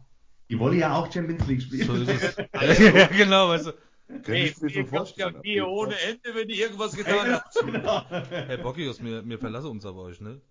[0.49, 1.87] die wollen ja auch Champions League spielen.
[1.87, 2.37] So ist es.
[2.79, 3.71] ja, genau, weißt du.
[4.27, 5.29] Mir so ihr habt ja.
[5.29, 7.55] Bier ohne Ende, wenn ihr irgendwas getan habt.
[7.65, 8.03] genau.
[8.09, 10.41] Herr Bockius, mir, mir verlasse uns aber euch, ne?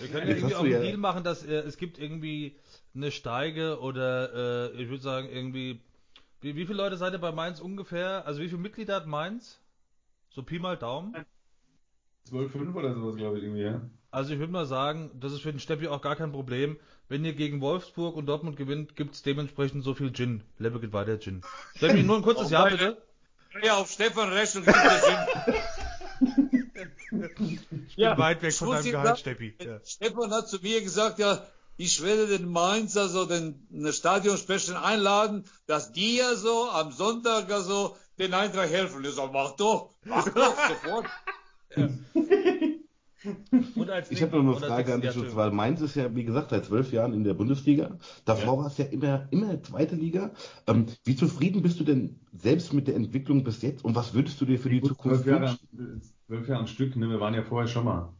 [0.00, 2.56] Wir können ja irgendwie auch einen ja- Deal machen, dass äh, es gibt irgendwie
[2.94, 5.80] eine Steige oder äh, ich würde sagen irgendwie.
[6.40, 8.26] Wie, wie viele Leute seid ihr bei Mainz ungefähr?
[8.26, 9.60] Also wie viele Mitglieder hat Mainz?
[10.30, 11.14] So Pi mal Daumen.
[12.30, 13.80] 12,5 oder sowas, glaube ich, irgendwie, ja.
[14.12, 16.78] Also ich würde mal sagen, das ist für den Steppi auch gar kein Problem.
[17.08, 20.42] Wenn ihr gegen Wolfsburg und Dortmund gewinnt, gibt es dementsprechend so viel Gin.
[20.58, 21.42] Lebbe geht weiter Gin.
[21.76, 23.02] Steppi, nur ein kurzes Oh, Ja bitte.
[23.62, 25.02] Ja, auf Stefan Rechnung gibt es
[27.88, 29.54] Ich bin weit weg von deinem Gehalt, sagen, Steppi.
[29.60, 29.80] Ja.
[29.84, 31.44] Stefan hat zu mir gesagt, ja,
[31.76, 37.50] ich werde den Mainz, also den, den Stadionsprecher einladen, dass die ja so am Sonntag
[37.50, 39.04] also den Eintracht helfen.
[39.04, 41.06] Ich sag, mach doch, mach doch, sofort.
[43.74, 46.24] Und als ich habe noch eine Frage an dich, ja, weil Mainz ist ja, wie
[46.24, 47.98] gesagt, seit zwölf Jahren in der Bundesliga.
[48.24, 48.58] Davor ja.
[48.60, 50.30] war es ja immer, immer zweite Liga.
[50.66, 54.40] Ähm, wie zufrieden bist du denn selbst mit der Entwicklung bis jetzt und was würdest
[54.40, 56.02] du dir für die Zukunft wünschen?
[56.26, 57.08] Zwölf Jahre am Stück, ne?
[57.08, 58.14] wir waren ja vorher schon mal.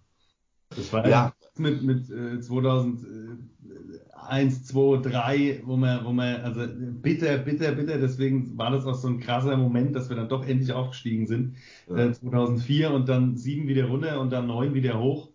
[0.77, 6.67] Das war ja mit, mit äh, 2001, 2, 3, wo man, wo man, also
[7.03, 10.47] bitter, bitter, bitter, deswegen war das auch so ein krasser Moment, dass wir dann doch
[10.47, 11.57] endlich aufgestiegen sind.
[11.89, 11.97] Ja.
[11.97, 15.31] Äh, 2004 und dann 7 wieder runter und dann 9 wieder hoch.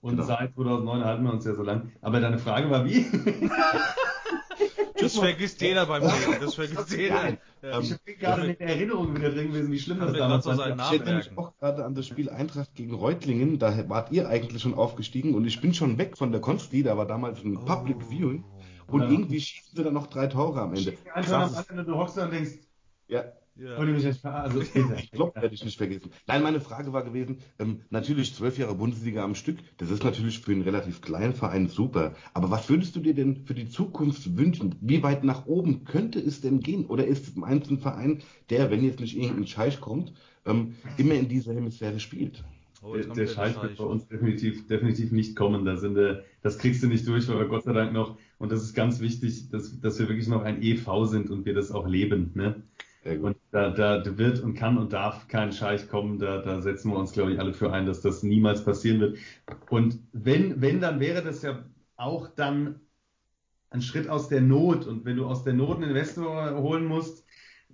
[0.00, 0.24] Und genau.
[0.24, 1.92] seit 2009 halten wir uns ja so lang.
[2.00, 3.04] Aber deine Frage war wie?
[5.12, 6.40] Das vergisst jeder beim Leben.
[6.40, 7.36] Das vergisst jeder.
[7.62, 7.80] Ja.
[7.80, 10.54] Ich bin gerade mit der Erinnerung wieder drin gewesen, wie schlimm das damals war.
[10.54, 13.58] Ich erinnere mich auch gerade an das Spiel Eintracht gegen Reutlingen.
[13.58, 16.82] Da wart ihr eigentlich schon aufgestiegen und ich bin schon weg von der Konsti.
[16.82, 17.64] Da war damals ein oh.
[17.64, 18.44] Public Viewing.
[18.86, 19.10] Und ja.
[19.10, 20.96] irgendwie schießen sie dann noch drei Tore am Ende.
[21.14, 22.58] Einfach am du hockst da und denkst,
[23.08, 23.24] ja.
[23.60, 23.76] Ja.
[23.76, 24.60] Und mich nicht, also,
[25.12, 26.10] Klopp werde ich nicht vergessen.
[26.26, 30.38] Nein, meine Frage war gewesen, ähm, natürlich zwölf Jahre Bundesliga am Stück, das ist natürlich
[30.38, 32.14] für einen relativ kleinen Verein super.
[32.32, 34.76] Aber was würdest du dir denn für die Zukunft wünschen?
[34.80, 36.86] Wie weit nach oben könnte es denn gehen?
[36.86, 40.14] Oder ist Mainz ein Verein, der, wenn jetzt nicht irgendein Scheich kommt,
[40.46, 42.42] ähm, immer in dieser Hemisphäre spielt?
[42.82, 45.66] Oh, der, der Scheich wird bei uns definitiv, definitiv nicht kommen.
[45.66, 48.50] Da sind, äh, das kriegst du nicht durch, weil wir Gott sei Dank noch, und
[48.50, 51.72] das ist ganz wichtig, dass, dass wir wirklich noch ein EV sind und wir das
[51.72, 52.30] auch leben.
[52.34, 52.62] Ne?
[53.04, 56.18] Und da, da wird und kann und darf kein Scheich kommen.
[56.18, 59.18] Da, da setzen wir uns, glaube ich, alle für ein, dass das niemals passieren wird.
[59.70, 61.64] Und wenn, wenn, dann wäre das ja
[61.96, 62.80] auch dann
[63.70, 64.86] ein Schritt aus der Not.
[64.86, 67.24] Und wenn du aus der Not einen Investor holen musst,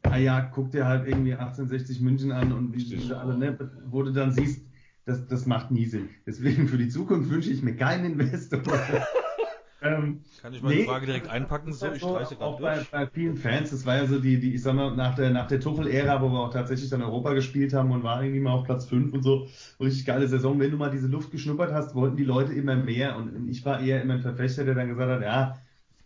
[0.02, 4.02] ah ja, guck dir halt irgendwie 1860 München an und wie sie alle, ne, wo
[4.02, 4.64] du dann siehst,
[5.06, 6.08] das, das macht nie Sinn.
[6.26, 8.62] Deswegen für die Zukunft wünsche ich mir keinen Investor.
[9.86, 11.72] Ähm, Kann ich meine nee, Frage direkt einpacken?
[11.72, 14.62] So, ich streiche gerade bei, bei, vielen Fans, das war ja so die, die ich
[14.62, 17.90] sag mal, nach der, nach der Tuchel-Ära, wo wir auch tatsächlich dann Europa gespielt haben
[17.90, 19.46] und waren irgendwie mal auf Platz 5 und so,
[19.80, 20.58] richtig geile Saison.
[20.58, 23.80] Wenn du mal diese Luft geschnuppert hast, wollten die Leute immer mehr und ich war
[23.80, 25.56] eher immer ein Verfechter, der dann gesagt hat, ja,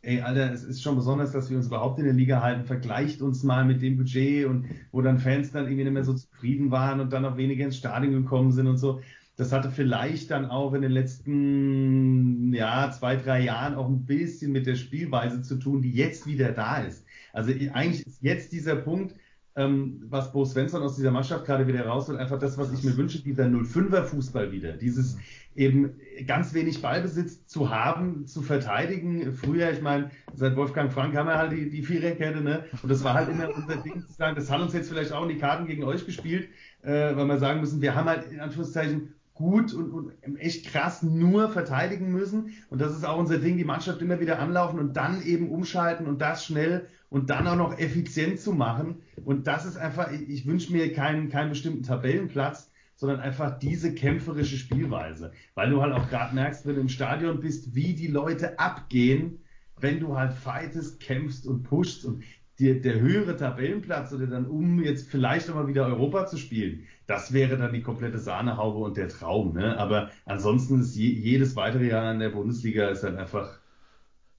[0.02, 2.64] ey, Alter, es ist schon besonders, dass wir uns überhaupt in der Liga halten.
[2.64, 6.14] Vergleicht uns mal mit dem Budget und wo dann Fans dann irgendwie nicht mehr so
[6.14, 9.00] zufrieden waren und dann auch weniger ins Stadion gekommen sind und so.
[9.40, 14.52] Das hatte vielleicht dann auch in den letzten ja, zwei, drei Jahren auch ein bisschen
[14.52, 17.06] mit der Spielweise zu tun, die jetzt wieder da ist.
[17.32, 19.14] Also eigentlich ist jetzt dieser Punkt,
[19.56, 22.94] ähm, was Bo Svensson aus dieser Mannschaft gerade wieder rausholt, einfach das, was ich mir
[22.98, 24.74] wünsche, dieser 05er Fußball wieder.
[24.74, 25.16] Dieses
[25.56, 25.94] eben
[26.26, 29.32] ganz wenig Ballbesitz zu haben, zu verteidigen.
[29.32, 32.64] Früher, ich meine, seit Wolfgang Frank haben wir halt die, die Viererkette, ne?
[32.82, 35.22] Und das war halt immer unser Ding zu sagen, das hat uns jetzt vielleicht auch
[35.22, 36.50] in die Karten gegen euch gespielt,
[36.82, 41.02] äh, weil wir sagen müssen, wir haben halt in Anführungszeichen gut und, und echt krass
[41.02, 42.52] nur verteidigen müssen.
[42.68, 46.06] Und das ist auch unser Ding, die Mannschaft immer wieder anlaufen und dann eben umschalten
[46.06, 49.00] und das schnell und dann auch noch effizient zu machen.
[49.24, 54.58] Und das ist einfach, ich wünsche mir keinen, keinen bestimmten Tabellenplatz, sondern einfach diese kämpferische
[54.58, 55.32] Spielweise.
[55.54, 59.38] Weil du halt auch gerade merkst, wenn du im Stadion bist, wie die Leute abgehen,
[59.78, 62.04] wenn du halt fightest, kämpfst und pushst.
[62.04, 62.24] Und
[62.60, 67.32] die, der höhere Tabellenplatz oder dann um jetzt vielleicht nochmal wieder Europa zu spielen, das
[67.32, 69.54] wäre dann die komplette Sahnehaube und der Traum.
[69.54, 69.78] Ne?
[69.78, 73.58] Aber ansonsten ist je, jedes weitere Jahr in der Bundesliga ist dann einfach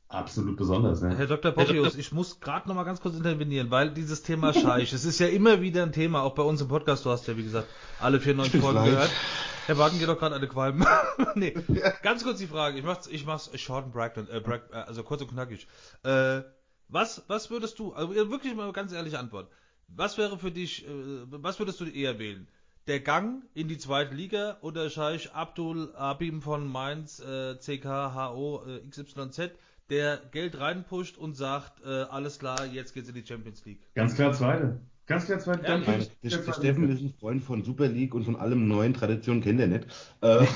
[0.07, 1.01] absolut besonders.
[1.01, 1.17] Ne?
[1.17, 1.51] Herr Dr.
[1.51, 5.27] Popius, ich muss gerade nochmal ganz kurz intervenieren, weil dieses Thema Scheich, es ist ja
[5.27, 7.67] immer wieder ein Thema, auch bei uns im Podcast, du hast ja wie gesagt
[7.99, 8.89] alle 94 Folgen leid.
[8.89, 9.11] gehört.
[9.67, 10.85] Herr Wagen geht doch gerade eine Qualm.
[11.35, 11.53] nee,
[12.03, 15.21] ganz kurz die Frage, ich mach's, ich mach's short and Bragdon, äh, Brag, also kurz
[15.21, 15.67] und knackig.
[16.03, 16.41] Äh,
[16.91, 19.49] was, was würdest du, also wirklich mal ganz ehrliche Antwort.
[19.87, 20.89] Was wäre für dich, äh,
[21.29, 22.47] was würdest du eher wählen?
[22.87, 28.89] Der Gang in die zweite Liga oder Scheich Abdul Abim von Mainz, äh, CKHO äh,
[28.89, 29.51] XYZ,
[29.89, 33.81] der Geld reinpusht und sagt, äh, alles klar, jetzt geht's in die Champions League?
[33.93, 34.79] Ganz klar zweite.
[35.05, 35.63] Ganz klar zweite.
[35.67, 39.41] Ja, der, der Steffen ist ein Freund von Super League und von allem neuen Traditionen
[39.41, 39.85] kennt er nicht.
[40.21, 40.45] Äh.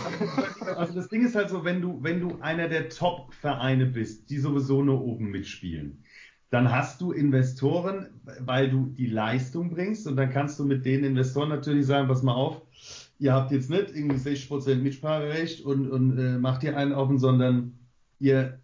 [0.75, 4.39] Also das Ding ist halt so, wenn du, wenn du einer der Top-Vereine bist, die
[4.39, 6.03] sowieso nur oben mitspielen,
[6.55, 8.07] dann hast du Investoren,
[8.39, 12.23] weil du die Leistung bringst und dann kannst du mit den Investoren natürlich sagen, pass
[12.23, 12.61] mal auf,
[13.19, 17.77] ihr habt jetzt nicht irgendwie 60% Mitspracherecht und, und äh, macht hier einen offen, sondern
[18.19, 18.61] ihr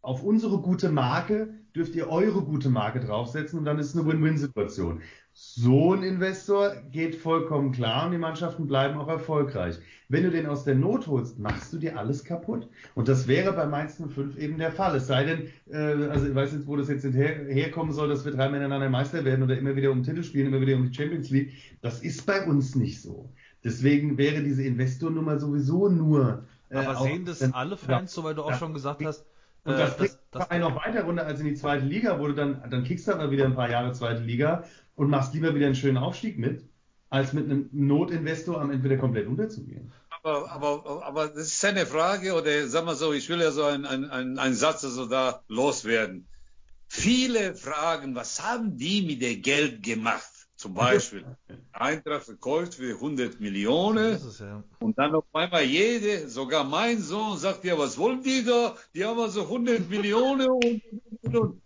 [0.00, 4.06] auf unsere gute Marke dürft ihr eure gute Marke draufsetzen und dann ist es eine
[4.06, 5.00] Win-Win-Situation.
[5.34, 9.78] So ein Investor geht vollkommen klar und die Mannschaften bleiben auch erfolgreich.
[10.08, 12.68] Wenn du den aus der Not holst, machst du dir alles kaputt.
[12.94, 14.94] Und das wäre bei Mainz 05 eben der Fall.
[14.96, 18.26] Es sei denn, äh, also ich weiß nicht, wo das jetzt her herkommen soll, dass
[18.26, 20.94] wir drei miteinander Meister werden oder immer wieder um Titel spielen, immer wieder um die
[20.94, 21.52] Champions League.
[21.80, 23.32] Das ist bei uns nicht so.
[23.64, 26.44] Deswegen wäre diese Investornummer sowieso nur.
[26.68, 29.24] Äh, Aber sehen das alle Fans, so weil du auch schon gesagt hast,
[29.64, 32.34] und das, äh, das, das noch weiter runter als in die zweite Liga, wo du
[32.34, 34.64] dann, dann kickst du aber wieder ein paar Jahre zweite Liga
[35.02, 36.64] und machst lieber wieder einen schönen Aufstieg mit,
[37.10, 39.92] als mit einem Notinvestor am Ende komplett unterzugehen.
[40.22, 43.64] aber, aber, aber das ist eine Frage, oder sag mal so, ich will ja so
[43.64, 46.28] einen ein, ein Satz also da loswerden.
[46.86, 50.30] Viele fragen, was haben die mit dem Geld gemacht?
[50.54, 51.24] Zum Beispiel,
[51.72, 54.62] Eintracht verkauft für 100 Millionen ist ja.
[54.78, 58.76] und dann auf einmal jede, sogar mein Sohn sagt, ja, was wollen die da?
[58.94, 60.82] Die haben also 100 Millionen und,
[61.22, 61.62] und, und.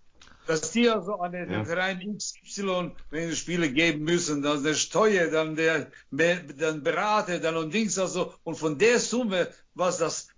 [0.46, 1.64] Dass die also an den Ja.
[1.64, 7.56] Verein XY, wenn die Spiele geben müssen, dann der Steuer, dann der dann Berater, dann
[7.56, 10.28] und Dings, also, und von der Summe, was das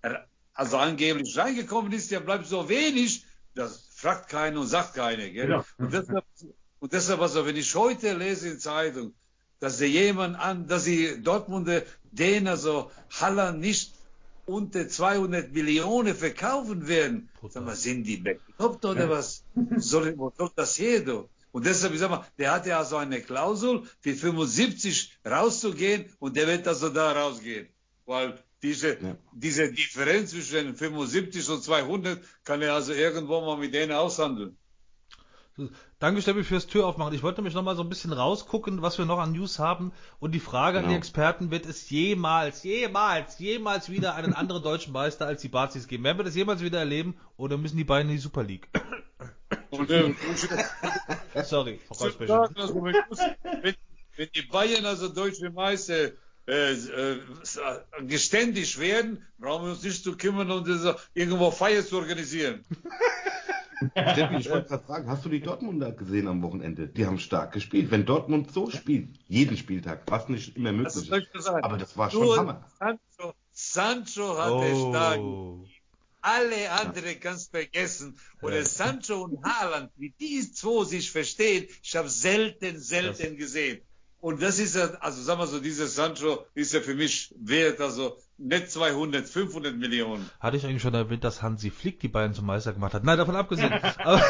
[0.54, 5.28] also angeblich reingekommen ist, ja bleibt so wenig, das fragt keiner und sagt keiner.
[5.28, 5.46] Gell?
[5.46, 5.64] Genau.
[5.76, 6.24] Und deshalb,
[6.80, 9.14] und deshalb, also, wenn ich heute lese in Zeitung,
[9.60, 13.94] dass der jemand an, dass die Dortmunder den also Haller nicht
[14.48, 17.28] unter 200 Millionen verkaufen werden.
[17.48, 19.44] Sag mal, sind die bekloppt oder was?
[19.76, 21.28] Soll, wo soll das her, du?
[21.52, 26.36] Und deshalb, ich sag mal, der hat ja so eine Klausel, für 75 rauszugehen und
[26.36, 27.68] der wird also da rausgehen.
[28.06, 29.16] Weil diese, Ja.
[29.32, 34.56] diese Differenz zwischen 75 und 200 kann er also irgendwo mal mit denen aushandeln.
[35.98, 37.14] Danke, Steffi, fürs Tür aufmachen.
[37.14, 39.92] Ich wollte nämlich noch mal so ein bisschen rausgucken, was wir noch an News haben.
[40.20, 40.98] Und die Frage an die Genau.
[40.98, 46.04] Experten, wird es jemals, jemals, jemals wieder einen anderen deutschen Meister als die Bazis geben?
[46.04, 47.16] Werden wir das jemals wieder erleben?
[47.36, 48.68] Oder müssen die beiden in die Super League?
[49.70, 49.88] Und,
[51.44, 51.80] Sorry,
[53.62, 53.74] wenn,
[54.16, 56.12] wenn, die Bayern also deutsche Meister
[56.46, 57.20] äh, äh,
[58.02, 62.64] geständig werden, brauchen wir uns nicht zu kümmern, um diese, irgendwo Feier zu organisieren.
[63.92, 66.88] Steffi, ich wollte gerade fragen, hast du die Dortmunder gesehen am Wochenende?
[66.88, 67.90] Die haben stark gespielt.
[67.90, 71.64] Wenn Dortmund so spielt, jeden Spieltag, was nicht immer Das möglich ist soll ist.
[71.64, 72.64] Aber das war schon Nur Hammer.
[72.78, 75.18] Sancho, Sancho hat er stark.
[75.18, 75.64] Oh.
[76.20, 78.18] Alle anderen kannst vergessen.
[78.42, 83.80] Oder Sancho und Haaland, wie die zwei sich verstehen, ich habe selten, selten gesehen.
[84.20, 87.80] Und das ist ja, also sagen wir so, dieser Sancho ist ja für mich wert,
[87.80, 90.28] also nicht 200, 500 Millionen.
[90.40, 93.04] Hatte ich eigentlich schon erwähnt, dass Hansi Flick die beiden zum Meister gemacht hat?
[93.04, 93.72] Nein, davon abgesehen.
[93.98, 94.22] aber,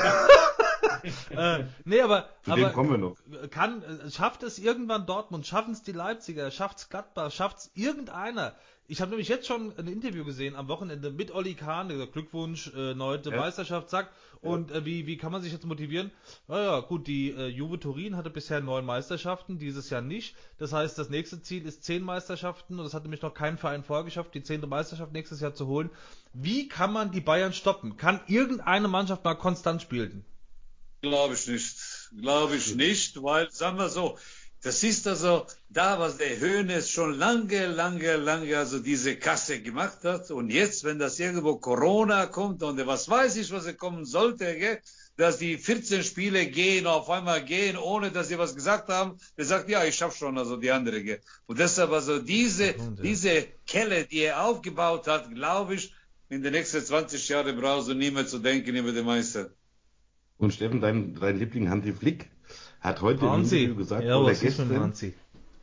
[1.31, 3.17] äh, nee, aber, Zu dem aber kommen wir noch.
[3.51, 7.71] kann, äh, schafft es irgendwann Dortmund, schaffen es die Leipziger, schafft es Gladbach, schafft es
[7.75, 8.55] irgendeiner?
[8.91, 12.15] Ich habe nämlich jetzt schon ein Interview gesehen am Wochenende mit Olli Kahn, der gesagt,
[12.15, 13.37] Glückwunsch, äh, neunte Ja.
[13.37, 14.11] Meisterschaft, zack.
[14.41, 16.11] Und äh, wie, wie kann man sich jetzt motivieren?
[16.47, 20.37] Naja, gut, die äh, Juve Turin hatte bisher neun Meisterschaften, dieses Jahr nicht.
[20.59, 23.83] Das heißt, das nächste Ziel ist zehn Meisterschaften und das hat nämlich noch kein Verein
[23.83, 25.91] vorgeschafft, die zehnte Meisterschaft nächstes Jahr zu holen.
[26.33, 27.97] Wie kann man die Bayern stoppen?
[27.97, 30.25] Kann irgendeine Mannschaft mal konstant spielen?
[31.01, 32.11] Glaube ich nicht.
[32.21, 34.19] Glaube ich nicht, weil, sagen wir so,
[34.63, 40.03] das ist also da, was der Höhnes schon lange, lange, lange also diese Kasse gemacht
[40.03, 40.33] hat.
[40.33, 44.57] Und jetzt, wenn das irgendwo Corona kommt und was weiß ich, was er kommen sollte,
[44.59, 44.81] gell,
[45.17, 49.45] dass die 14 Spiele gehen, auf einmal gehen, ohne dass sie was gesagt haben, der
[49.45, 51.21] sagt, ja, ich schaff schon, also die andere, gell.
[51.47, 55.93] Und deshalb also diese, diese Kelle, die er aufgebaut hat, glaube ich,
[56.31, 59.51] in den nächsten 20 Jahren brauchst du nie mehr zu denken über den Meister.
[60.37, 62.29] Und Steffen, dein, dein Liebling Hansi Flick
[62.81, 63.35] hat heute im.
[63.35, 64.93] Interview gesagt, Ja, oder gestern,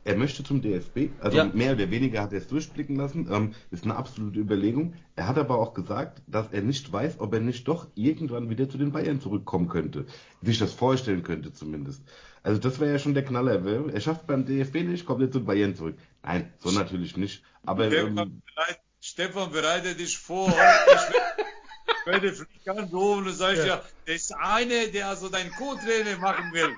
[0.06, 1.10] er möchte zum DFB.
[1.20, 1.50] Also Ja.
[1.52, 3.28] mehr oder weniger hat er es durchblicken lassen.
[3.28, 4.94] Ähm, ist eine absolute Überlegung.
[5.16, 8.68] Er hat aber auch gesagt, dass er nicht weiß, ob er nicht doch irgendwann wieder
[8.68, 10.06] zu den Bayern zurückkommen könnte.
[10.42, 12.02] Sich das vorstellen könnte zumindest.
[12.44, 13.60] Also das wäre ja schon der Knaller.
[13.92, 15.96] Er schafft beim DFB nicht, kommt er zu den Bayern zurück.
[16.22, 17.42] Nein, so natürlich nicht.
[17.64, 20.48] Aber Stefan, ähm, bereit, Stefan, bereite dich vor.
[20.48, 23.66] Ich werde Flick anrufen und sage ja.
[23.66, 26.76] ja, der ist eine, der also dein Co-Trainer machen will.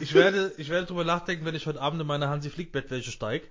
[0.00, 3.10] Ich werde, ich werde drüber nachdenken, wenn ich heute Abend in meine Hansi Flick Bettwäsche
[3.10, 3.46] steige.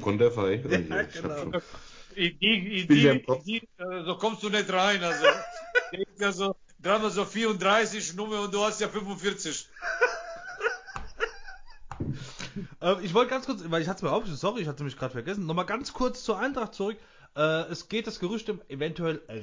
[0.00, 0.54] Konterfei.
[0.68, 1.36] Ja, ich hab genau.
[1.38, 1.52] schon-
[2.14, 5.02] ja in die, äh, so kommst du nicht rein.
[5.02, 5.24] Also,
[5.92, 9.68] der ist ja so, dreimal so 34 Nummer und du hast ja 45.
[12.80, 14.96] Ähm, ich wollte ganz kurz, weil ich hatte es mir aufgeschrieben, sorry, ich hatte mich
[14.98, 16.96] gerade vergessen, nochmal ganz kurz zur Eintracht zurück.
[17.36, 19.38] Äh, es geht das Gerücht um eventuell äh,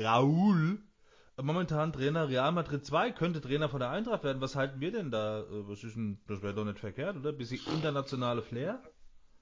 [1.42, 4.42] momentan Trainer Real Madrid 2, könnte Trainer von der Eintracht werden.
[4.42, 5.42] Was halten wir denn da?
[5.42, 7.32] Äh, ist denn, das wäre doch nicht verkehrt, oder?
[7.32, 8.82] Bisschen internationale Flair?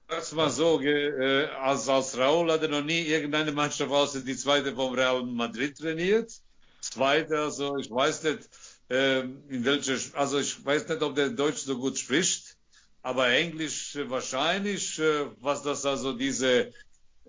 [0.08, 4.36] Das war so, äh, als, als Raul hat er noch nie irgendeine Mannschaft außer die
[4.36, 6.32] zweite vom Real Madrid trainiert.
[6.80, 8.48] Zweite, also ich weiß nicht,
[8.88, 12.56] ähm, in welcher, also ich weiß nicht, ob der Deutsch so gut spricht,
[13.02, 16.72] aber Englisch äh, wahrscheinlich, äh, was das also diese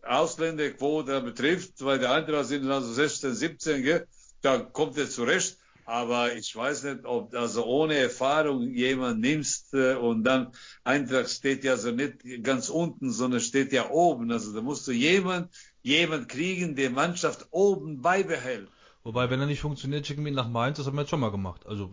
[0.02, 4.08] Ausländerquote betrifft, weil der Eintracht sind also 16, 17, gell?
[4.42, 5.58] Da kommt er zurecht.
[5.86, 10.52] Aber ich weiß nicht, ob also ohne Erfahrung jemand nimmst äh, und dann
[10.84, 14.32] Eintracht steht ja so nicht ganz unten, sondern steht ja oben.
[14.32, 18.70] Also da musst du jemand, jemand kriegen, der Mannschaft oben beibehält.
[19.10, 21.20] Wobei, wenn er nicht funktioniert, schicken wir ihn nach Mainz, das haben wir jetzt schon
[21.20, 21.66] mal gemacht.
[21.66, 21.86] Also,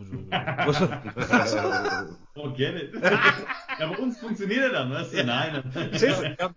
[2.34, 2.92] oh, get it.
[2.92, 5.24] ja, bei uns funktioniert er dann, weißt du?
[5.24, 5.64] Nein.
[5.98, 6.50] Ja,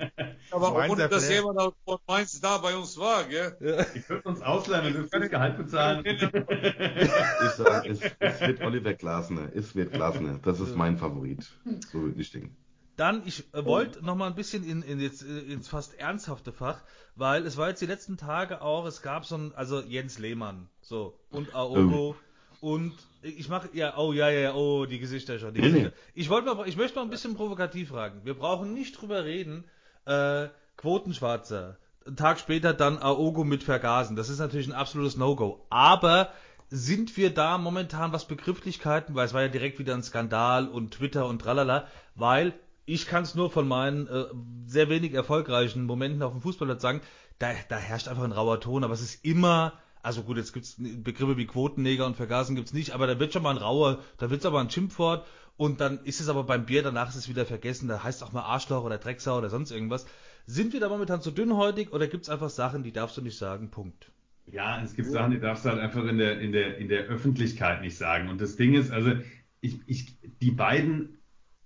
[0.51, 3.55] aber ohne, dass jemand von Mainz da bei uns war, gell?
[3.61, 3.85] Ja.
[3.95, 6.05] Ihr könnt uns ausleihen, wenn wir das Gehalt bezahlen.
[6.05, 6.19] ich
[7.51, 9.47] sage, es, es wird Oliver Glasner.
[9.55, 10.41] Es wird Glasner.
[10.43, 11.49] Das ist mein Favorit.
[11.89, 12.57] So würde ich denken.
[12.99, 16.51] Dann, ich äh, wollte noch mal ein bisschen in, in jetzt, äh, ins fast ernsthafte
[16.51, 16.81] Fach,
[17.15, 20.67] weil es war jetzt die letzten Tage auch, es gab so ein, also Jens Lehmann,
[20.81, 22.17] so, und Aogo,
[22.61, 22.75] oh.
[22.75, 25.93] und ich mache, ja, oh, ja, ja, oh, die Gesichter schon, die Gesichter.
[26.13, 28.19] Ich wollte mal, ich möchte mal ein bisschen provokativ fragen.
[28.25, 29.63] Wir brauchen nicht drüber reden,
[30.03, 34.17] äh, Quotenschwarzer, einen Tag später dann Aogo mit Vergasen.
[34.17, 35.65] Das ist natürlich ein absolutes No-Go.
[35.69, 36.33] Aber
[36.69, 40.95] sind wir da momentan, was Begrifflichkeiten, weil es war ja direkt wieder ein Skandal und
[40.95, 42.53] Twitter und tralala, weil
[42.89, 44.25] ich kann es nur von meinen äh,
[44.65, 47.01] sehr wenig erfolgreichen Momenten auf dem Fußballplatz sagen,
[47.37, 50.65] da, da herrscht einfach ein rauer Ton, aber es ist immer, also gut, jetzt gibt
[50.65, 53.57] es Begriffe wie Quotenneger und Vergasen gibt es nicht, aber da wird schon mal ein
[53.57, 55.25] rauer, da wird es aber ein Schimpfwort
[55.55, 58.31] und dann ist es aber beim Bier, danach ist es wieder vergessen, da heißt auch
[58.31, 60.07] mal Arschloch oder Drecksau oder sonst irgendwas.
[60.47, 63.37] Sind wir da momentan zu dünnhäutig oder gibt es einfach Sachen, die darfst du nicht
[63.37, 64.11] sagen, Punkt?
[64.47, 67.03] Ja, es gibt Sachen, die darfst du halt einfach in der, in der, in der
[67.03, 68.29] Öffentlichkeit nicht sagen.
[68.29, 69.11] Und das Ding ist, also
[69.61, 71.18] ich, ich, die beiden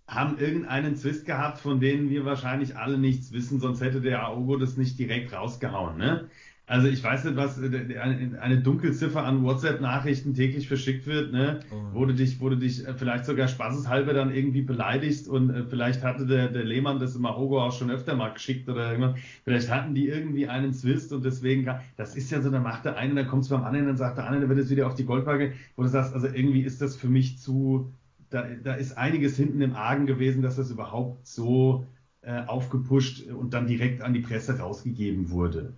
[0.08, 4.58] haben irgendeinen Zwist gehabt, von denen wir wahrscheinlich alle nichts wissen, sonst hätte der Aogo
[4.58, 5.98] das nicht direkt rausgehauen.
[5.98, 6.30] Ne?
[6.66, 8.00] Also ich weiß nicht, was äh,
[8.40, 11.60] eine Dunkelziffer an WhatsApp-Nachrichten täglich verschickt wird, ne?
[11.94, 12.06] Oh.
[12.06, 16.26] du dich, du dich äh, vielleicht sogar spaßeshalber dann irgendwie beleidigst und äh, vielleicht hatte
[16.26, 19.20] der, der Lehmann das im Aogo auch schon öfter mal geschickt oder irgendwas.
[19.44, 22.96] Vielleicht hatten die irgendwie einen Zwist und deswegen, das ist ja so, dann macht der
[22.96, 24.96] eine, dann kommt es beim anderen, dann sagt der andere, dann wird es wieder auf
[24.96, 27.92] die Goldwaage, wo du sagst, also irgendwie ist das für mich zu,
[28.34, 31.86] da, da ist einiges hinten im Argen gewesen, dass das überhaupt so
[32.22, 35.74] äh, aufgepusht und dann direkt an die Presse rausgegeben wurde.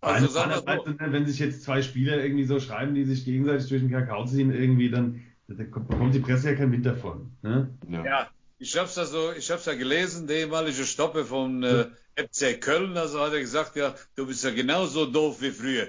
[0.00, 0.90] Also mal so.
[0.90, 4.24] Ne, wenn sich jetzt zwei Spieler irgendwie so schreiben, die sich gegenseitig durch den Kakao
[4.24, 7.30] ziehen, irgendwie, dann, dann bekommt die Presse ja keinen Wind davon.
[7.42, 7.68] Ne?
[7.90, 8.04] Ja.
[8.04, 8.28] ja.
[8.58, 11.86] ich hab's da so, ich hab's da gelesen, der ehemalige Stoppe von äh,
[12.16, 15.88] FC Köln, also hat er gesagt, ja, du bist ja genauso doof wie früher.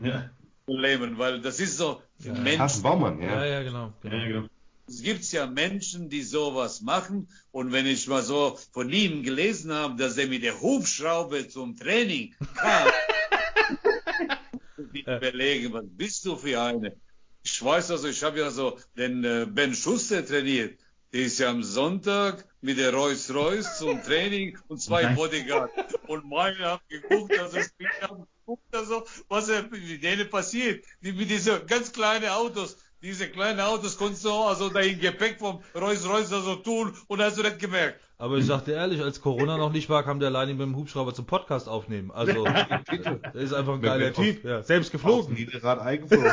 [0.00, 0.30] Ja.
[0.66, 2.32] Lehmann, weil das ist so ja.
[2.34, 2.82] Menschen.
[2.82, 3.28] Baumann, ja.
[3.28, 3.92] Ja, ja, genau.
[4.00, 4.16] genau.
[4.16, 4.48] Ja, genau.
[4.86, 7.28] Es gibt ja Menschen, die sowas machen.
[7.50, 11.76] Und wenn ich mal so von ihm gelesen habe, dass er mit der Hubschraube zum
[11.76, 12.88] Training kam,
[14.92, 16.96] ich überlege, was bist du für eine?
[17.44, 20.78] Ich weiß also, ich habe ja so den äh, Ben Schuster trainiert.
[21.12, 25.72] Der ist ja am Sonntag mit der Rolls Royce zum Training und zwei Bodyguards.
[26.06, 27.68] Und meine haben geguckt, also ich
[28.00, 30.84] habe geguckt, also, was mit denen passiert.
[31.02, 35.60] Die mit diesen ganz kleinen Autos diese kleinen Autos konntest du also dein Gepäck vom
[35.74, 38.00] Rolls Royce also tun und hast du nicht gemerkt.
[38.16, 41.12] Aber ich sagte ehrlich, als Corona noch nicht war, kam der alleine mit dem Hubschrauber
[41.12, 42.12] zum Podcast aufnehmen.
[42.12, 44.44] Also, der ist einfach ein geiler Typ.
[44.44, 45.34] Ja, selbst geflogen.
[45.34, 46.30] Niederrad eingeflogen.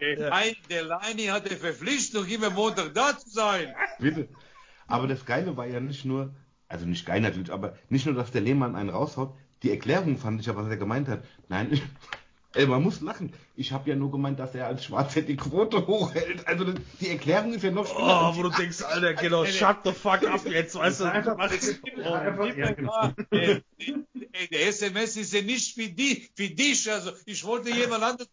[0.00, 3.74] Nein, der Leini hatte Verpflichtung, immer Montag da zu sein.
[3.98, 4.28] Bitte.
[4.86, 6.32] Aber das Geile war ja nicht nur,
[6.68, 10.40] also nicht geil natürlich, aber nicht nur, dass der Lehmann einen raushaut, die Erklärung fand
[10.40, 11.24] ich ja, was er gemeint hat.
[11.48, 11.80] Nein,
[12.54, 13.32] Ey, man muss lachen.
[13.56, 16.46] Ich habe ja nur gemeint, dass er als Schwarzer die Quote hochhält.
[16.46, 18.32] Also die Erklärung ist ja noch schlimmer.
[18.32, 21.04] Oh, wo du denkst, Alter, genau, shut the fuck up jetzt, weißt du.
[21.04, 23.12] Einfach, oh, einfach, ja, genau.
[23.30, 28.28] ey, der SMS ist ja nicht für, die, für dich, also ich wollte jemand anderes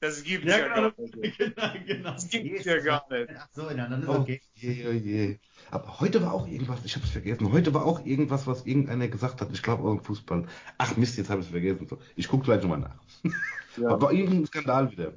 [0.00, 1.38] Das gibt ja, ja genau, gar nicht.
[1.38, 2.12] Genau, genau.
[2.12, 3.30] Das gibt ja gar nicht.
[3.36, 4.40] Ach so, dann ist okay.
[4.42, 5.38] Oh, je, oh je.
[5.70, 9.08] Aber heute war auch irgendwas, ich habe es vergessen, heute war auch irgendwas, was irgendeiner
[9.08, 10.46] gesagt hat, ich glaube auch im Fußball.
[10.78, 11.86] Ach Mist, jetzt habe ich es vergessen.
[12.16, 13.32] Ich gucke gleich nochmal nach.
[13.76, 13.88] Ja.
[13.90, 15.12] Aber irgendein Skandal wieder.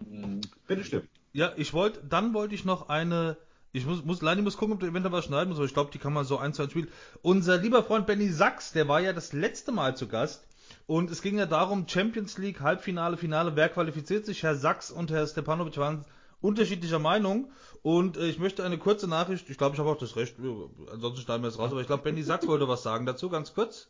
[0.00, 0.40] Mhm.
[0.66, 1.08] Bitte stimmt.
[1.32, 3.36] Ja, ich wollte, dann wollte ich noch eine,
[3.72, 5.90] ich muss, muss, leider muss gucken, ob du eventuell was schneiden musst, aber ich glaube,
[5.92, 6.88] die kann man so eins zu eins spielen.
[7.22, 10.46] Unser lieber Freund Benny Sachs, der war ja das letzte Mal zu Gast.
[10.86, 14.42] Und es ging ja darum, Champions League, Halbfinale, Finale, wer qualifiziert sich?
[14.42, 16.04] Herr Sachs und Herr Stepanovic waren
[16.40, 17.50] unterschiedlicher Meinung.
[17.84, 21.22] Und äh, ich möchte eine kurze Nachricht, ich glaube, ich habe auch das Recht, ansonsten
[21.22, 23.88] schneiden wir es raus, aber ich glaube, Benny Sachs wollte was sagen dazu, ganz kurz.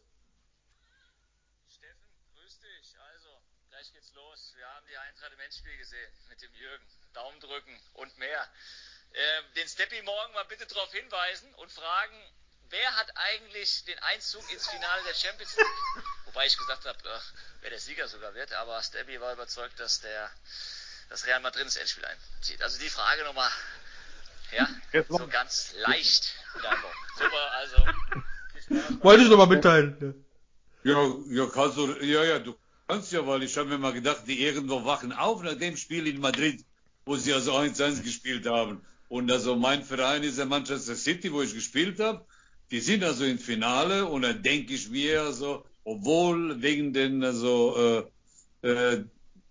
[5.45, 6.85] Endspiel gesehen mit dem Jürgen.
[7.13, 8.49] Daumen drücken und mehr.
[9.13, 12.17] Äh, den Steppi morgen mal bitte darauf hinweisen und fragen,
[12.71, 16.05] wer hat eigentlich den Einzug ins Finale der Champions League?
[16.25, 17.21] Wobei ich gesagt habe, äh,
[17.61, 20.29] wer der Sieger sogar wird, aber Steppi war überzeugt, dass der
[21.09, 22.61] das Real Madrid ins Endspiel einzieht.
[22.63, 23.53] Also die Frage nochmal,
[24.57, 24.69] ja,
[25.09, 26.35] so ganz leicht.
[27.17, 29.01] Super, also.
[29.03, 30.25] Wollte ich nochmal mitteilen.
[30.85, 32.55] Ja, ja, kannst du, ja, ja, du
[32.89, 36.07] kannst ja, weil ich habe mir mal gedacht, die irgendwo wachen auf nach dem Spiel
[36.07, 36.65] in Madrid,
[37.05, 38.85] wo sie also 1-1 gespielt haben.
[39.09, 42.27] Und also mein Verein ist ja Manchester City, wo ich gespielt habe.
[42.71, 48.09] Die sind also im Finale und dann denke ich mir also, obwohl wegen den also
[48.63, 49.05] äh,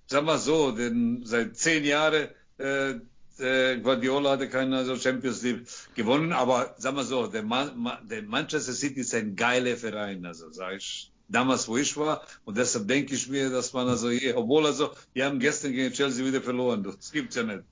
[0.08, 2.96] sag mal so, denn seit zehn Jahren äh,
[3.40, 5.66] äh, Guardiola hatte keine Champions League
[5.96, 10.52] gewonnen, aber sag mal so, der, Man der Manchester City ist ein geiler Verein, also
[10.52, 12.22] sag ich damals, wo ich war.
[12.46, 15.94] Und deshalb denke ich mir, dass man also hier, obwohl also, die haben gestern gegen
[15.94, 16.84] Chelsea wieder verloren.
[16.84, 17.64] Das gibt's ja nicht.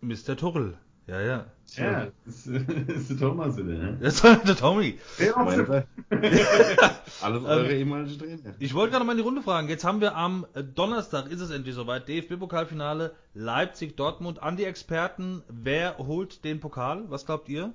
[0.00, 0.36] Mr.
[0.36, 0.78] Tuchel.
[1.06, 1.46] Ja, ja.
[1.76, 3.98] Ja, das ist, das ist der Thomas wieder, ne?
[4.00, 4.98] Das war der Tommy.
[7.20, 8.54] Alles eure ehemalige Trainer.
[8.58, 9.68] Ich wollte gerade mal in die Runde fragen.
[9.68, 14.42] Jetzt haben wir am Donnerstag, ist es endlich soweit, DFB-Pokalfinale Leipzig-Dortmund.
[14.42, 17.04] An die Experten, wer holt den Pokal?
[17.08, 17.72] Was glaubt ihr?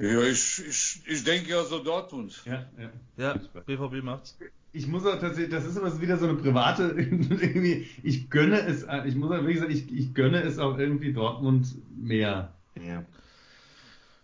[0.00, 2.42] Ja, ich, ich, ich denke also Dortmund.
[2.44, 2.90] Ja, ja.
[3.16, 3.34] Ja,
[3.66, 4.38] BVB macht's.
[4.72, 8.86] Ich muss auch tatsächlich, das ist immer wieder so eine private, irgendwie, ich gönne es,
[9.06, 11.66] ich muss auch wirklich sagen, ich, ich gönne es auch irgendwie Dortmund
[11.96, 12.52] mehr.
[12.80, 13.04] Ja.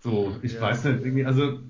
[0.02, 0.60] So, ich Ja.
[0.60, 1.60] weiß nicht, irgendwie, also,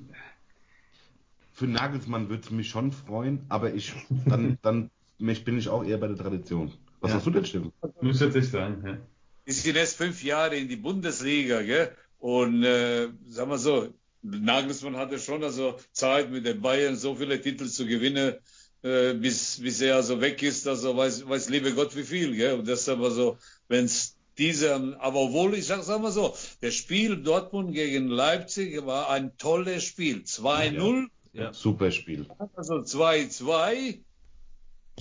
[1.53, 3.93] Für Nagelsmann würde es mich schon freuen, aber ich
[4.29, 6.73] dann, dann mich bin ich auch eher bei der Tradition.
[7.01, 7.17] Was Ja.
[7.17, 7.73] hast du denn, Steffen?
[8.01, 8.99] muss ich tatsächlich sagen, ja.
[9.45, 11.97] ist sind erst fünf Jahre in die Bundesliga, gell?
[12.19, 17.41] Und äh, sagen wir so, Nagelsmann hatte schon also Zeit mit den Bayern so viele
[17.41, 18.37] Titel zu gewinnen,
[18.83, 22.59] äh, bis, bis er also weg ist, also weiß, weiß liebe Gott wie viel, gell?
[22.59, 27.73] Und deshalb also, wenn's diese, aber obwohl, ich sag, sag mal so, das Spiel Dortmund
[27.75, 30.23] gegen Leipzig war ein tolles Spiel.
[30.25, 31.53] 2-0, Ja.
[31.53, 32.27] Super Spiel.
[32.57, 33.99] also 2-2.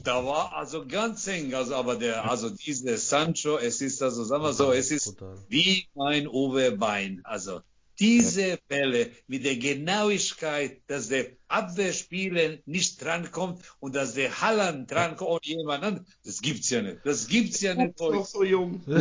[0.03, 4.43] Da war also ganz eng, also aber der, also diese Sancho, es ist also, sagen
[4.43, 5.15] wir so, es ist
[5.49, 7.21] wie mein Oberbein.
[7.23, 7.61] Also
[8.03, 15.31] diese Bälle mit der Genauigkeit, dass der Abwehrspieler nicht drankommt und dass der Halland drankommt
[15.31, 16.97] und jemand anderes, das gibt's ja nicht.
[17.05, 17.97] Das gibt's ja nicht.
[17.99, 18.81] noch so jung.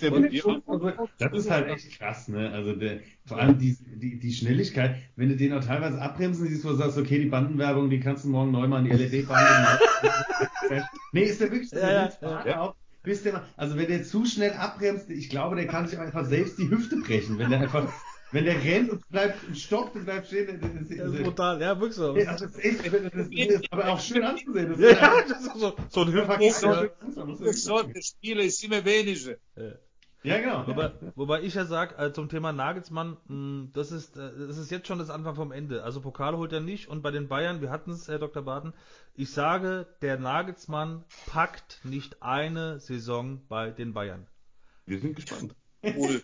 [0.00, 0.10] Ja.
[1.18, 2.52] Das ist halt echt krass, ne?
[2.52, 6.64] Also der, vor allem die, die, die Schnelligkeit, wenn du den auch teilweise abbremsen siehst,
[6.64, 9.80] wo du sagst, okay, die Bandenwerbung, die kannst du morgen neu machen, die LED-Bande.
[11.12, 12.12] nee, ist der wirklich, Ja,
[12.46, 15.98] ja, bis der mal, also wenn der zu schnell abbremst, ich glaube, der kann sich
[15.98, 17.92] einfach selbst die Hüfte brechen, wenn der einfach,
[18.32, 21.60] wenn der rennt und bleibt, und stockt und bleibt stehen, das ist, Das ist brutal.
[21.60, 22.12] Ja, wirklich so.
[22.12, 24.70] Also das ist echt, das ist aber auch schön anzusehen.
[24.70, 26.52] Das Ja, ist ja, das ist so, so ein Hüftbruch.
[26.52, 27.52] so Ja.
[27.52, 29.36] solche Spiele ist immer weniger.
[30.24, 30.66] Ja, genau.
[30.66, 34.70] Wobei, wobei ich ja sage, äh, zum Thema Nagelsmann, mh, das ist, äh, das ist
[34.70, 35.84] jetzt schon das Anfang vom Ende.
[35.84, 38.42] Also Pokal holt er nicht und bei den Bayern, wir hatten es, Herr Dr.
[38.42, 38.74] Barton,
[39.14, 44.26] ich sage, der Nagelsmann packt nicht eine Saison bei den Bayern.
[44.86, 45.54] Wir sind gespannt.
[45.84, 46.20] Cool.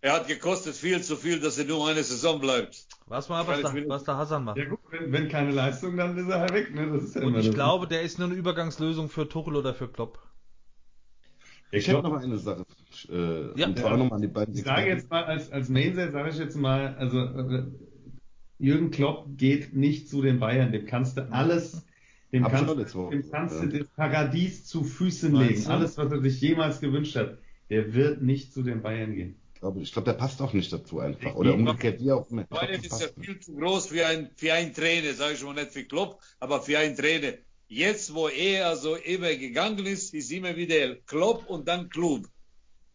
[0.00, 2.86] Er hat gekostet viel zu viel, dass er nur eine Saison bleibt.
[3.06, 4.56] Was mal, was ich wieder- was der Hassan macht.
[4.58, 6.72] Ja gut, wenn, wenn keine Leistung, dann ist er halt weg.
[6.74, 6.92] Ne?
[6.92, 7.54] Das ist ja Und ich das.
[7.54, 10.20] glaube, der ist nur eine Übergangslösung für Tuchel oder für Klopp.
[11.70, 12.64] Ich hätte noch eine Sache.
[13.10, 13.66] Äh, Ja.
[13.66, 13.96] und zwar Ja.
[13.96, 16.94] nochmal an die beiden Ich sage jetzt mal, als, als Mainset sage ich jetzt mal,
[16.96, 17.64] also äh,
[18.58, 21.84] Jürgen Klopp geht nicht zu den Bayern, dem kannst du alles,
[22.32, 25.64] dem Hab ich kannst, dem kannst du gesagt, das Paradies zu Füßen Meinst legen.
[25.64, 25.70] du?
[25.70, 27.38] Alles, was er sich jemals gewünscht hat,
[27.68, 29.36] der wird nicht zu den Bayern gehen.
[29.58, 31.34] Ich glaube, ich glaube, der passt auch nicht dazu einfach.
[31.34, 32.44] Oder umgekehrt, wie auch immer.
[32.44, 35.72] Bayern ist ja viel zu groß für ein, für ein Trainer, sage ich mal nicht
[35.72, 37.32] für Klopp, aber für einen Trainer.
[37.66, 42.28] Jetzt, wo er also immer gegangen ist, ist immer wieder Klopp und dann Club.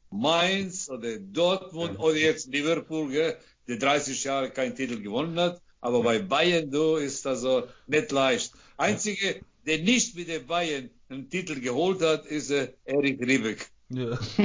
[0.10, 3.38] Mainz oder Dortmund oder jetzt Liverpool, gell,
[3.68, 5.62] der 30 Jahre keinen Titel gewonnen hat.
[5.82, 8.54] Aber bei Bayern, du, ist also nicht leicht.
[8.78, 13.73] Einzige, der nicht mit den Bayern einen Titel geholt hat, ist äh, Erik Riebeck.
[13.90, 14.10] Ja.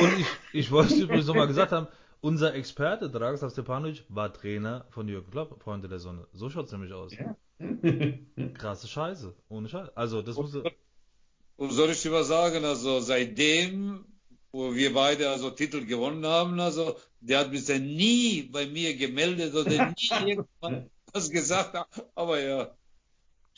[0.00, 1.88] Und ich, ich wollte übrigens nochmal gesagt haben,
[2.20, 6.26] unser Experte, Dragoslav Stepanovic, war Trainer von Jürgen Klopp, Freunde der Sonne.
[6.32, 7.12] So schaut's nämlich aus.
[7.14, 7.36] Ja.
[8.54, 9.34] Krasse Scheiße.
[9.48, 9.96] Ohne Scheiße.
[9.96, 10.54] Also, das muss.
[11.56, 14.04] Und soll ich dir was sagen, also seitdem,
[14.52, 19.54] wo wir beide also Titel gewonnen haben, also der hat bisher nie bei mir gemeldet
[19.54, 21.76] oder nie irgendwann was gesagt,
[22.14, 22.76] aber ja,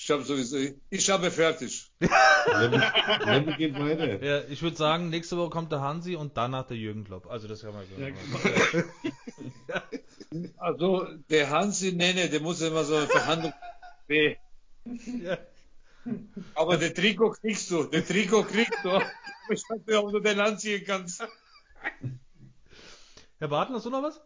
[0.01, 0.57] ich habe sowieso,
[0.91, 1.91] ich habe fertig.
[2.01, 4.23] Level geht weiter.
[4.23, 7.27] Ja, ich würde sagen, nächste Woche kommt der Hansi und danach der Jürgen Klopp.
[7.29, 8.17] Also, das kann man Ja, sagen.
[9.67, 9.83] genau.
[10.59, 13.53] Also der Hansi nenne, der muss immer so eine Verhandlung.
[14.09, 14.39] Nee.
[15.23, 15.37] Ja.
[16.55, 18.89] Aber der Trikot kriegst du, der Trikot kriegst du.
[19.51, 21.23] Ich weiß nicht, ob du den anziehen kannst.
[23.39, 24.19] Herr Barton, hast du noch was?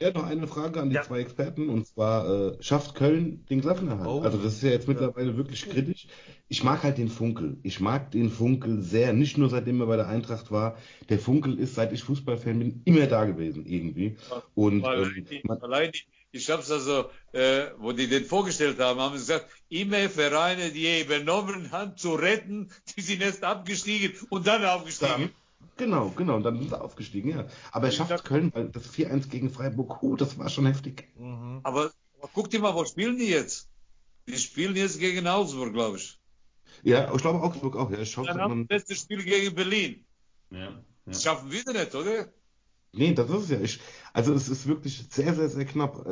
[0.00, 1.02] Ja, noch eine Frage an die Ja.
[1.02, 4.08] zwei Experten und zwar äh, schafft Köln den Klassenerhalt?
[4.08, 4.20] Oh.
[4.22, 6.08] Also das ist ja jetzt mittlerweile wirklich kritisch.
[6.48, 7.58] Ich mag halt den Funkel.
[7.62, 9.12] Ich mag den Funkel sehr.
[9.12, 10.76] Nicht nur seitdem er bei der Eintracht war.
[11.08, 14.16] Der Funkel ist, seit ich Fußballfan bin, immer da gewesen irgendwie.
[14.54, 15.92] Und Allein, ähm, die- man, allein
[16.32, 20.84] ich hab's also, äh, wo die den vorgestellt haben, haben sie gesagt, immer Vereine, die
[20.86, 25.30] er übernommen haben, zu retten, die sind erst abgestiegen und dann aufgestiegen.
[25.76, 26.36] Genau, genau.
[26.36, 27.46] Und dann sind sie aufgestiegen, ja.
[27.70, 31.08] Aber er schafft Köln, weil das 4-1 gegen Freiburg, oh, das war schon heftig.
[31.18, 31.60] Mhm.
[31.62, 33.68] Aber, aber guck dir mal, wo spielen die jetzt?
[34.28, 36.18] Die spielen jetzt gegen Augsburg, glaube ich.
[36.82, 37.90] Ja, ich glaube Augsburg auch.
[37.90, 38.66] Ja, ich schaue Dann haben wir mal.
[38.68, 40.04] das letzte Spiel gegen Berlin.
[40.50, 40.84] Ja, ja.
[41.06, 42.28] Das schaffen wir wieder nicht, oder?
[42.94, 43.60] Nee, das ist es ja.
[43.60, 43.80] Ich,
[44.12, 46.06] also es ist wirklich sehr, sehr, sehr knapp.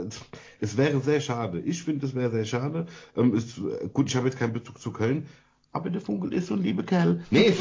[0.61, 1.61] Es wäre sehr schade.
[1.61, 2.87] Ich finde, es wäre sehr schade.
[3.17, 3.61] Ähm, es,
[3.93, 5.29] gut, ich habe jetzt keinen Bezug zu Köln,
[5.73, 7.25] aber der Vogel ist so ein lieber Kerl.
[7.31, 7.55] Nee,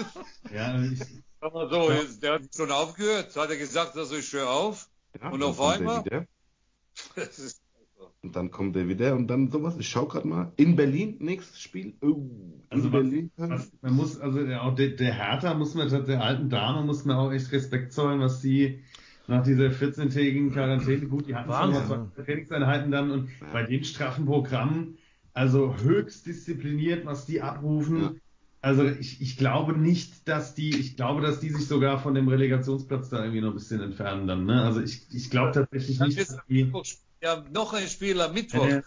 [0.54, 1.00] ja ich,
[1.42, 3.34] Sag mal so, jetzt, der hat schon aufgehört.
[3.34, 4.88] Hat er gesagt, dass ich höre auf.
[5.20, 6.04] Ja, Und dann auf kommt einmal?
[6.04, 6.26] wieder.
[7.16, 7.60] Das ist,
[8.22, 9.74] Und dann kommt er wieder und dann sowas.
[9.78, 10.52] Ich schaue gerade mal.
[10.56, 11.94] In Berlin, nächstes Spiel.
[12.00, 13.30] Oh, in Also was, Berlin.
[13.36, 17.04] was, man muss, also der, auch der, der Hertha muss man, der alten Dame muss
[17.04, 18.84] man auch echt Respekt zollen, was sie
[19.26, 23.64] nach dieser 14-tägigen Quarantäne, gut, die hatten schon Wahnsinn, mal zwei Trainingseinheiten dann und bei
[23.64, 24.98] dem straffen Programm,
[25.32, 28.00] also höchst diszipliniert, was die abrufen.
[28.02, 28.12] Ja.
[28.62, 32.28] Also ich, ich glaube nicht, dass die, ich glaube, dass die sich sogar von dem
[32.28, 34.46] Relegationsplatz da irgendwie noch ein bisschen entfernen dann.
[34.46, 34.62] Ne?
[34.62, 36.64] Also ich, ich glaube tatsächlich dann nicht, dass die.
[36.64, 36.84] Mittwoch,
[37.20, 38.68] ja, noch ein Spiel am Mittwoch.
[38.68, 38.82] Ja,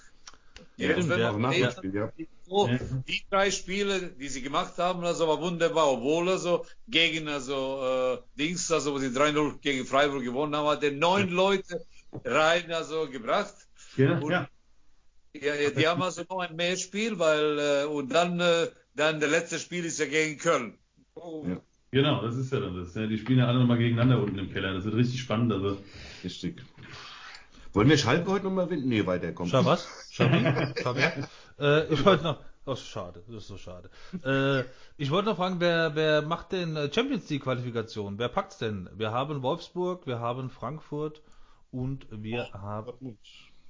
[0.78, 2.11] Ja, ja, Nachholspiel, ja.
[2.45, 2.80] so, Ja.
[3.05, 8.39] die drei Spiele, die sie gemacht haben, also war wunderbar, obwohl also gegen also äh,
[8.39, 11.86] Dings, also wo sie 3-0 gegen Freiburg gewonnen haben, hat er neun Leute
[12.23, 13.55] rein also gebracht.
[13.97, 14.47] Ja, Und- ja.
[15.38, 19.20] Ja, ja, die haben also noch ein mehr Spiel, weil äh, und dann äh, dann
[19.20, 20.78] der letzte Spiel ist ja gegen Köln.
[21.16, 21.62] Oh, Ja.
[21.91, 22.93] Genau, das ist ja dann das.
[22.96, 24.74] Ja, die spielen ja alle nochmal gegeneinander unten im Keller.
[24.74, 25.54] Das wird richtig spannend.
[25.54, 25.78] Also,
[26.26, 26.62] Richtig.
[27.72, 28.89] Wollen wir Schalke heute nochmal winden?
[28.89, 29.50] Nee, weiter kommt.
[29.52, 29.88] Schau was?
[30.10, 30.43] Schau wie?
[30.82, 31.30] Schau wer?
[31.60, 32.43] Äh, ich wollte noch.
[32.66, 33.89] Oh, schade, das ist so schade.
[34.24, 34.64] Äh,
[34.98, 38.18] ich wollte noch fragen, wer, wer macht denn äh, Champions League Qualifikation?
[38.18, 38.89] Wer packt's denn?
[38.96, 41.22] Wir haben Wolfsburg, wir haben Frankfurt
[41.72, 43.18] und wir haben.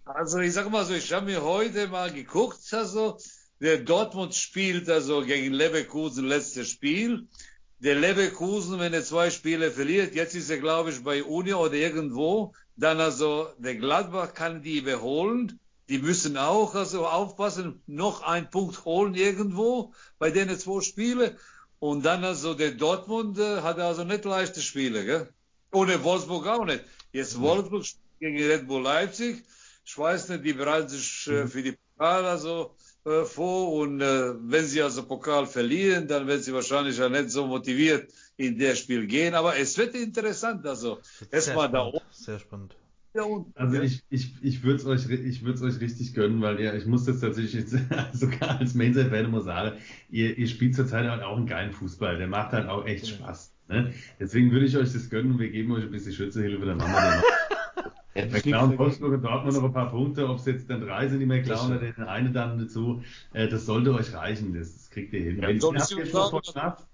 [0.05, 3.17] Also ich sag mal so, ich habe mir heute mal geguckt, also
[3.59, 7.27] der Dortmund spielt also gegen Leverkusen letztes Spiel.
[7.79, 11.73] Der Leverkusen, wenn er zwei Spiele verliert, jetzt ist er glaube ich bei Uni oder
[11.73, 15.59] irgendwo, dann also der Gladbach kann die überholen.
[15.87, 21.37] Die müssen auch also aufpassen, noch einen Punkt holen irgendwo bei denen zwei Spiele.
[21.79, 25.29] Und dann also der Dortmund äh, hat also nicht leichte Spiele, gell?
[25.71, 26.83] Ohne Wolfsburg auch nicht.
[27.11, 27.85] Jetzt Wolfsburg
[28.19, 29.43] gegen Red Bull Leipzig.
[29.85, 32.75] Ich weiß nicht, die bereiten sich äh, für die Pokal also
[33.05, 37.29] äh, vor und äh, wenn sie also Pokal verlieren, dann werden sie wahrscheinlich ja nicht
[37.29, 39.35] so motiviert in das Spiel gehen.
[39.35, 40.99] Aber es wird interessant, also
[41.31, 41.99] erstmal da oben.
[42.11, 42.75] Sehr spannend.
[43.13, 43.83] Ja, und, also ja.
[43.83, 47.05] ich, ich, ich würde es euch, ich würd's euch richtig gönnen, weil ihr, ich muss
[47.05, 47.77] das tatsächlich jetzt,
[48.13, 49.77] sogar als Mainzer-Fan immer sagen,
[50.09, 52.17] ihr, ihr spielt zurzeit halt auch einen geilen Fußball.
[52.17, 53.53] Der macht halt auch echt Spaß.
[53.69, 53.93] Ne?
[54.19, 56.91] Deswegen würde ich euch das gönnen und wir geben euch ein bisschen Schützehilfe, dann machen
[56.91, 57.25] wir den noch.
[58.15, 58.79] Ich klauen dagegen.
[58.79, 61.71] Wolfsburg und Dortmund noch ein paar Punkte, ob es jetzt dann drei sind, die klauen
[61.71, 63.03] oder den eine dann dazu.
[63.33, 65.41] Äh, das sollte euch reichen, das, das kriegt ihr hin.
[65.41, 66.87] Ja, Wenn soll ich jetzt sagen, noch Spaß,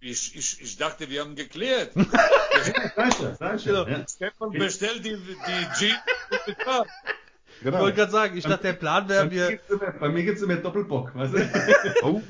[0.00, 1.92] ich, ich, ich dachte, wir haben geklärt.
[2.96, 3.72] sag schon, sag schon.
[3.72, 3.86] Genau.
[3.86, 4.04] Ja.
[4.08, 5.98] Stefan bestellt die, die Jeans
[7.56, 7.60] bezahlt.
[7.60, 7.80] Ich Genau.
[7.80, 10.24] wollte gerade sagen, ich dachte, der Plan wäre, Bei mir wir, gibt's immer- Bei mir
[10.24, 11.38] gibt es immer Doppelbock, weißt du?
[12.02, 12.22] Oh,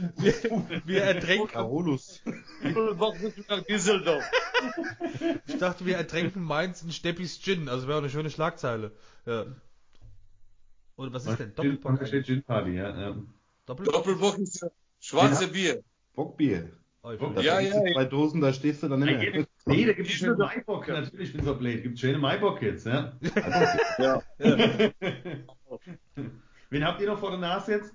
[0.84, 2.22] wir ertränken, Carolus.
[2.62, 4.24] Doppelbock wir nach Düsseldorf.
[5.46, 7.68] ich dachte, wir ertränken Mainz in Steppis Gin.
[7.68, 8.92] Also wäre auch eine schöne Schlagzeile.
[9.26, 9.46] Ja.
[10.96, 11.98] Oder was ist denn Gin- Doppelbock?
[12.00, 13.14] Da steht Gin Party, ja.
[13.66, 13.94] Doppelbock?
[13.94, 14.68] Doppelbock ist ja
[15.00, 15.82] schwarze Bier.
[16.14, 16.70] Bockbier.
[17.06, 17.92] Oh, ich Da Ja, ja, ja.
[17.92, 19.46] zwei Dosen, da stehst du dann nicht Nee, mehr.
[19.66, 21.82] nee, da gibt es schöne Maibock, natürlich, ich bin so blöd.
[21.84, 23.16] Gibt schöne Maibock jetzt, ja.
[23.98, 24.22] Ja.
[26.70, 27.94] Wen habt ihr noch vor der Nase jetzt?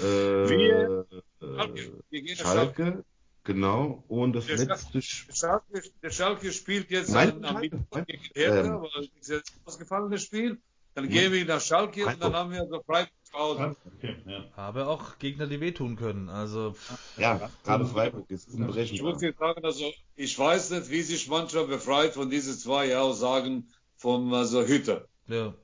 [0.00, 1.22] Äh, Wir- äh,
[1.56, 2.02] Schalke.
[2.10, 2.82] Wir gehen nach Schalke.
[2.84, 3.04] Schalke,
[3.44, 4.04] genau.
[4.08, 7.76] Und das Der letzte Schalke, der Schalke spielt jetzt Nein, am, Schalke.
[7.76, 8.82] Mittwoch gegen Hertha, Ähm.
[8.82, 10.58] weil das ist jetzt ausgefallen, das Spiel.
[10.94, 13.76] Dann gehen wir nach Schalke und dann haben wir also Freiburg zu Hause.
[13.96, 14.44] Okay, ja.
[14.56, 16.28] habe auch Gegner, die wehtun können.
[16.28, 16.74] Also,
[17.16, 19.12] Ja, gerade Freiburg ist Ich unberechenbar.
[19.12, 23.68] muss jetzt sagen, also ich weiß nicht, wie sich mancher befreit von diesen zwei Aussagen
[23.96, 25.06] vom also Hütter.
[25.28, 25.54] ja.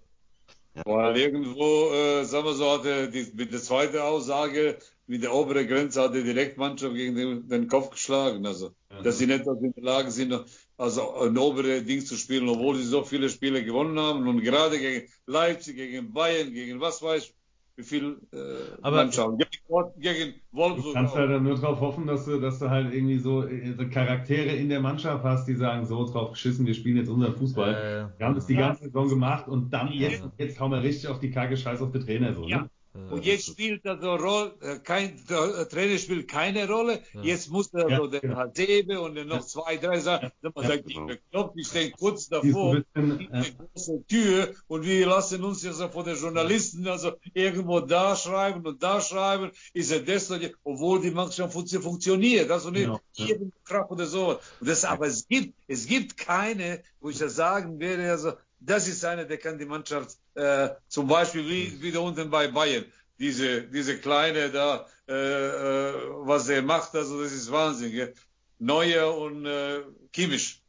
[0.85, 5.33] Weil irgendwo, äh, sagen wir so, hat er die, mit der zweiten Aussage, mit der
[5.33, 8.45] oberen Grenze hat er direkt Mannschaft gegen den, den Kopf geschlagen.
[8.45, 9.01] Also, Ja.
[9.03, 10.35] dass sie nicht in der Lage sind,
[10.79, 14.79] also ein obere Ding zu spielen, obwohl sie so viele Spiele gewonnen haben und gerade
[14.79, 17.35] gegen Leipzig, gegen Bayern, gegen was weiß ich,
[17.77, 18.37] wie viel äh,
[18.83, 19.37] Aber- Mannschaften.
[19.39, 20.95] Gegen, Wol- gegen Du Wolfsburg.
[20.95, 23.87] kannst halt dann nur darauf hoffen, dass du, dass du halt irgendwie so, äh, so
[23.89, 27.74] Charaktere in der Mannschaft hast, die sagen, so drauf geschissen, wir spielen jetzt unseren Fußball.
[28.14, 30.09] Äh, Wir haben das die ganze Saison gemacht und dann Ja.
[30.09, 32.62] jetzt, jetzt hauen wir richtig auf die Kacke, scheiß auf den Trainer so, Ja.
[32.62, 32.70] ne?
[33.11, 37.03] Und jetzt spielt also Roll, äh, kein der äh, Trainer spielt keine Rolle.
[37.14, 37.22] Ja.
[37.22, 38.36] Jetzt muss er Ja, so den genau.
[38.36, 40.30] Hasebe und dann noch zwei, drei sagen.
[40.42, 41.07] Dann Ja, sagt genau.
[41.09, 42.82] die Knopf, ich stehe kurz davor.
[42.97, 47.80] Die äh, große Tür und wir lassen uns ja so von den Journalisten also irgendwo
[47.80, 50.30] da schreiben und da schreiben, ist er das,
[50.64, 53.26] obwohl die Mannschaft funktio- funktioniert, also nicht Genau, ja.
[53.26, 54.38] jeden Krach oder so.
[54.61, 58.89] Und das, aber es gibt, es gibt keine, wo ich das sagen werde, also, das
[58.89, 62.85] ist einer, der kann die Mannschaft, äh, zum Beispiel wie, wie da unten bei Bayern.
[63.19, 65.95] diese, diese Kleine da, äh, äh,
[66.27, 67.93] was er macht, also das ist Wahnsinn.
[67.93, 68.15] Gell?
[68.59, 69.83] Neuer und äh,
[70.13, 70.63] Kimmich.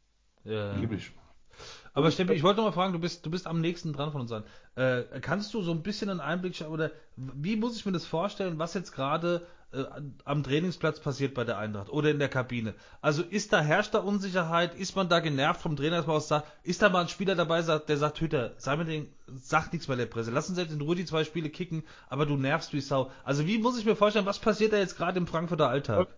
[0.44, 0.72] Ja.
[0.72, 1.12] Liebig.
[1.94, 4.20] Aber Steffi, ich wollte noch mal fragen, du bist, du bist am nächsten dran von
[4.20, 4.44] uns an.
[4.76, 8.06] Äh, kannst du so ein bisschen einen Einblick schauen, oder wie muss ich mir das
[8.06, 9.84] vorstellen, was jetzt gerade äh,
[10.24, 12.74] am Trainingsplatz passiert bei der Eintracht oder in der Kabine?
[13.00, 14.74] Also ist da, herrscht da Unsicherheit?
[14.74, 17.34] Ist man da genervt vom Trainer, dass man auch sagt, ist da mal ein Spieler
[17.34, 20.72] dabei, der sagt, Hütter, sei mir den, sag nichts bei der Presse, lass uns jetzt
[20.72, 23.10] in Ruhe die zwei Spiele kicken, aber du nervst wie Sau.
[23.24, 26.08] Also wie muss ich mir vorstellen, was passiert da jetzt gerade im Frankfurter Alltag?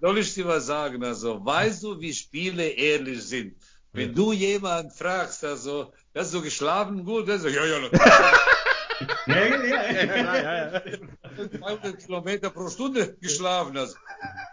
[0.00, 1.02] Soll ich dir was sagen?
[1.02, 3.56] Also, weißt du, wie Spiele ehrlich sind?
[3.92, 7.28] Wenn du jemand fragst, also, hast du geschlafen gut?
[7.28, 7.78] Der sagt, ja, ja,
[9.26, 10.72] Ja, ja, ja.
[10.74, 11.50] ja.
[11.58, 13.96] 200 Kilometer pro Stunde geschlafen hast.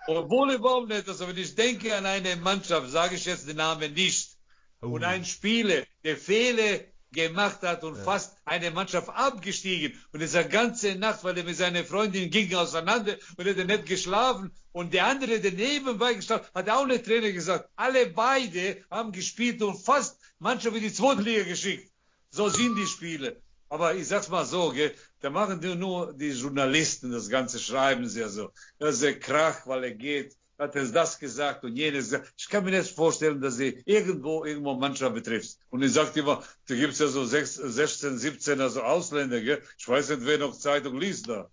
[0.08, 1.08] Und Volleyball nicht.
[1.08, 4.38] Also, wenn ich denke an eine Mannschaft, sage ich jetzt den Namen nicht.
[4.80, 6.80] Und ein Spieler, der Fehler
[7.12, 10.00] gemacht hat und fast eine Mannschaft abgestiegen.
[10.12, 13.86] Und dieser ganze Nacht, weil er mit seiner Freundin ging auseinander und er hat nicht
[13.86, 14.52] geschlafen.
[14.72, 19.62] Und der andere, der nebenbei geschlafen hat, auch der Trainer gesagt, alle beide haben gespielt
[19.62, 21.92] und fast Mannschaft in die zweite Liga geschickt.
[22.30, 23.42] So sind die Spiele.
[23.72, 28.06] Aber ich sag's mal so, gell, da machen die nur die Journalisten das Ganze, schreiben
[28.10, 28.52] sie ja so.
[28.80, 32.34] Das ist der Krach, weil er geht, hat er das gesagt und jenes gesagt.
[32.38, 35.58] Ich kann mir nicht vorstellen, dass sie irgendwo, irgendwo Mannschaft betrifft.
[35.70, 39.62] Und ich sagte immer, da gibt's ja so sechs, 16, 17, also Ausländer, gell.
[39.78, 41.50] Ich weiß nicht, wer noch Zeitung liest da.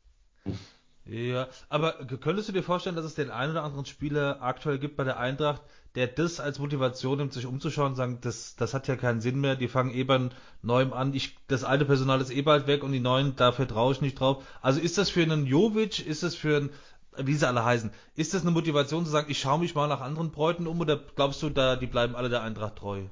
[1.04, 4.96] Ja, aber könntest du dir vorstellen, dass es den einen oder anderen Spieler aktuell gibt
[4.96, 5.62] bei der Eintracht,
[5.94, 9.40] der das als Motivation nimmt, sich umzuschauen und sagen, das, das hat ja keinen Sinn
[9.40, 10.28] mehr, die fangen eh bei
[10.62, 13.92] neuem an, ich, das alte Personal ist eh bald weg und die neuen, da vertraue
[13.92, 14.44] ich nicht drauf.
[14.60, 16.70] Also ist das für einen Jovic, ist das für einen,
[17.16, 20.00] wie sie alle heißen, ist das eine Motivation zu sagen, ich schaue mich mal nach
[20.00, 23.04] anderen Bräuten um oder glaubst du, da, die bleiben alle der Eintracht treu?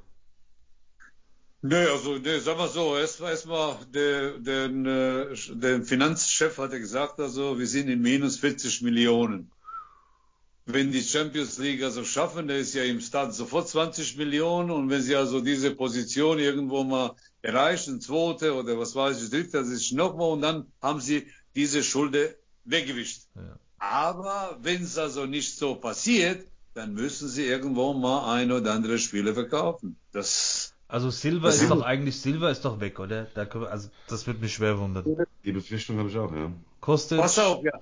[1.63, 7.19] Nee, also, nee, sag mal so, erstmal, erstmal, der, den, äh, der Finanzchef hatte gesagt,
[7.19, 9.51] also, wir sind in minus 40 Millionen.
[10.69, 14.91] Wenn die Champions League also schaffen, der ist ja im Start sofort 20 Millionen und
[14.91, 19.69] wenn sie also diese Position irgendwo mal erreichen, zweite oder was weiß ich, dritte, das
[19.69, 23.23] ist nochmal und dann haben sie diese Schulde weggewischt.
[23.37, 23.59] Ja.
[23.79, 28.99] Aber wenn es also nicht so passiert, dann müssen sie irgendwo mal ein oder andere
[28.99, 29.97] Spiele verkaufen.
[30.11, 33.29] Das, Also Silva Das ist doch eigentlich, Silva ist doch weg, oder?
[33.35, 35.27] Da können wir, also das wird mich schwer wundern.
[35.45, 36.51] Die Befürchtung habe ich auch, ja.
[36.81, 37.19] Kostet.
[37.19, 37.81] Pass auf, ja.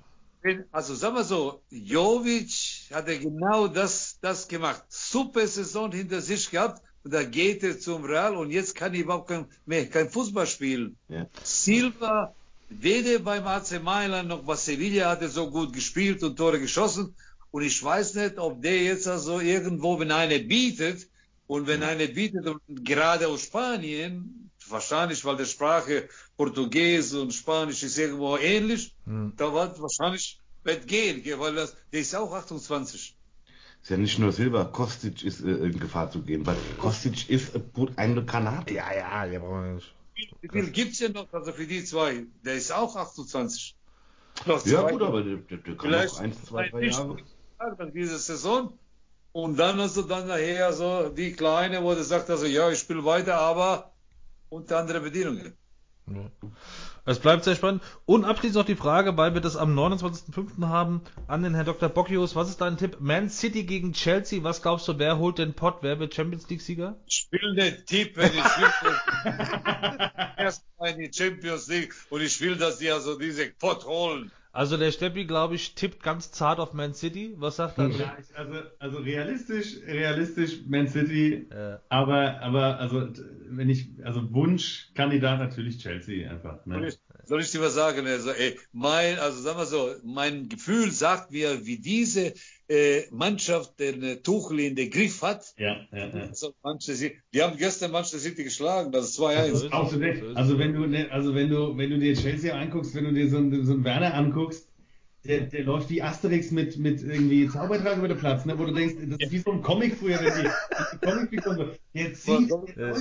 [0.71, 4.83] Also sagen wir so, Jovic hat er genau das, das gemacht.
[4.89, 9.01] Super Saison hinter sich gehabt und da geht er zum Real und jetzt kann er
[9.01, 10.97] überhaupt kein, mehr, kein Fußball spielen.
[11.09, 11.27] Ja.
[11.43, 12.33] Silva,
[12.69, 17.15] weder beim AC Mailand noch bei Sevilla hat er so gut gespielt und Tore geschossen.
[17.51, 21.07] Und ich weiß nicht, ob der jetzt also irgendwo, wenn einer bietet,
[21.47, 27.83] und wenn einer bietet, und gerade aus Spanien, wahrscheinlich, weil der Sprache Portugies und Spanisch
[27.83, 29.33] ist irgendwo ähnlich, Hm.
[29.37, 33.15] da wird wahrscheinlich wird gehen, weil das, der ist auch 28.
[33.83, 37.53] Ist ja nicht nur Silber, Kostic ist äh, in Gefahr zu gehen, weil Kostic ist
[37.55, 38.73] äh, gut eine Granate.
[38.73, 39.93] Ja, ja, der brauchen wir nicht.
[40.41, 42.25] Wie viel gibt's denn noch, also für die zwei?
[42.43, 43.75] Der ist auch 28.
[44.47, 47.17] Noch Ja zwei- gut, aber der, der, der kann Vielleicht noch eins, zwei, drei Jahre.
[47.59, 48.77] nach dieser Saison.
[49.33, 52.79] Und dann hast du dann nachher so die Kleine, wo der sagt also, ja, ich
[52.79, 53.91] spiele weiter, aber
[54.49, 55.57] unter anderen Bedingungen.
[56.07, 56.31] Ja.
[57.05, 57.81] Es bleibt sehr spannend.
[58.05, 60.67] Und abschließend noch die Frage, weil wir das am 29.05.
[60.67, 61.89] haben, an den Herrn Dr.
[61.89, 62.35] Bocchius.
[62.35, 62.97] Was ist dein Tipp?
[62.99, 64.43] Man City gegen Chelsea.
[64.43, 65.77] Was glaubst du, wer holt den Pott?
[65.81, 66.99] Wer wird Champions League-Sieger?
[67.07, 68.71] Ich will nicht tippen, ich will
[70.37, 74.31] erstmal in die Champions League und ich will, dass die also diese Pott holen.
[74.55, 77.33] Also der Steppi, glaube ich, tippt ganz zart auf Man City.
[77.37, 77.89] Was sagt er?
[77.89, 83.09] Ja, ich, also, also realistisch, realistisch Man City, Äh, aber, aber also
[83.49, 86.65] wenn ich, also Wunschkandidat natürlich Chelsea einfach.
[86.71, 86.87] Soll Ne?
[86.87, 88.05] ich, soll ich dir was sagen?
[88.07, 92.33] Also, ey, mein, also sagen wir so, mein Gefühl sagt mir, wie diese
[93.11, 95.53] Mannschaft den äh, Tuchel in den Griff hat.
[95.57, 96.27] Ja, ja, ja.
[96.27, 99.71] Also, Manchester City, die haben gestern Manchester City geschlagen, das ist 2-1.
[99.71, 100.35] Also, es.
[100.35, 103.29] also wenn du, ne, also wenn du, wenn du dir Chelsea anguckst, wenn du dir
[103.29, 104.67] so einen, so einen Werner anguckst,
[105.25, 108.73] der, der läuft wie Asterix mit, mit irgendwie Zaubertrag über den Platz, ne, wo du
[108.73, 110.49] denkst, das ist wie so ein Comic früher, wenn die,
[111.31, 111.39] die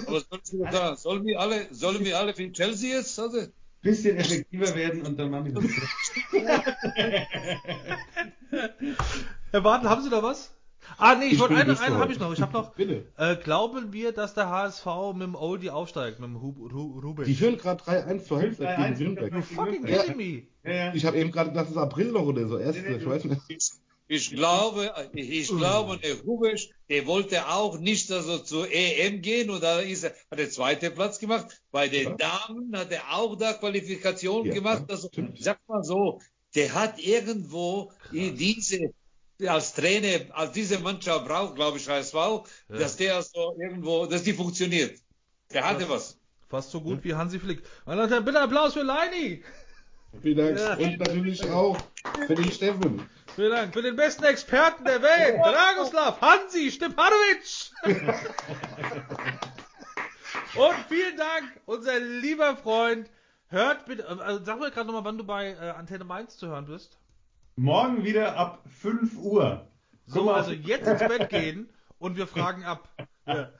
[0.06, 0.96] Aber soll ich dir sagen?
[0.96, 3.18] Sollen wir alle, sollen wir alle für Chelsea jetzt?
[3.18, 3.46] Also?
[3.84, 5.64] Bisschen effektiver werden und dann machen die das.
[9.52, 10.50] Herr Bartel, haben Sie da was?
[10.98, 12.02] Ah, nee, ich, Ich wollte bin eine, bis eine heute.
[12.02, 12.32] habe ich noch.
[12.32, 12.74] Ich habe noch.
[12.74, 13.06] Bitte.
[13.16, 17.24] Äh, glauben wir, dass der HSV mit dem Oldie aufsteigt, mit dem Hub, Ru, Rubic?
[17.24, 19.34] Die führen gerade 3-1 zur Halbzeit 3-1 gegen Nürnberg.
[19.34, 20.42] You fucking kidding me?
[20.62, 20.94] Ja, ja.
[20.94, 22.58] Ich habe eben gerade gedacht, das ist April noch oder so.
[22.58, 23.40] Erste, Nee, nee, ich weiß nicht.
[24.06, 29.62] Ich glaube, ich glaube, der Hubisch, der wollte auch nicht also zur EM gehen und
[29.62, 31.62] da ist er, hat er zweiten Platz gemacht.
[31.70, 34.84] Bei den Damen hat er auch da Qualifikation Ja, gemacht.
[34.88, 36.20] ja, Also, sag mal so,
[36.54, 38.92] der hat irgendwo diese,
[39.46, 42.14] als Trainer, als diese Mannschaft braucht, glaube ich, HSV,
[42.68, 44.98] dass der so irgendwo, dass die funktioniert.
[45.52, 46.18] Der hatte was.
[46.48, 47.62] Fast so gut wie Hansi Flick.
[47.86, 49.42] Meine Leute, bitte Applaus für Leini.
[50.22, 50.58] Vielen Dank.
[50.58, 50.74] Ja.
[50.76, 51.76] Und natürlich auch
[52.26, 53.02] für den Steffen.
[53.34, 53.74] Vielen Dank.
[53.74, 57.72] Für den besten Experten der Welt, Dragoslav Hansi Stepanovic.
[60.54, 63.10] Und vielen Dank, unser lieber Freund.
[63.48, 66.66] Hört bitte, also sag mir gerade nochmal, wann du bei äh, Antenne Mainz zu hören
[66.66, 66.98] bist.
[67.56, 69.66] Morgen wieder ab 5 Uhr.
[70.06, 71.68] So, also jetzt ins Bett gehen
[71.98, 72.88] und wir fragen ab.
[73.26, 73.50] Ja.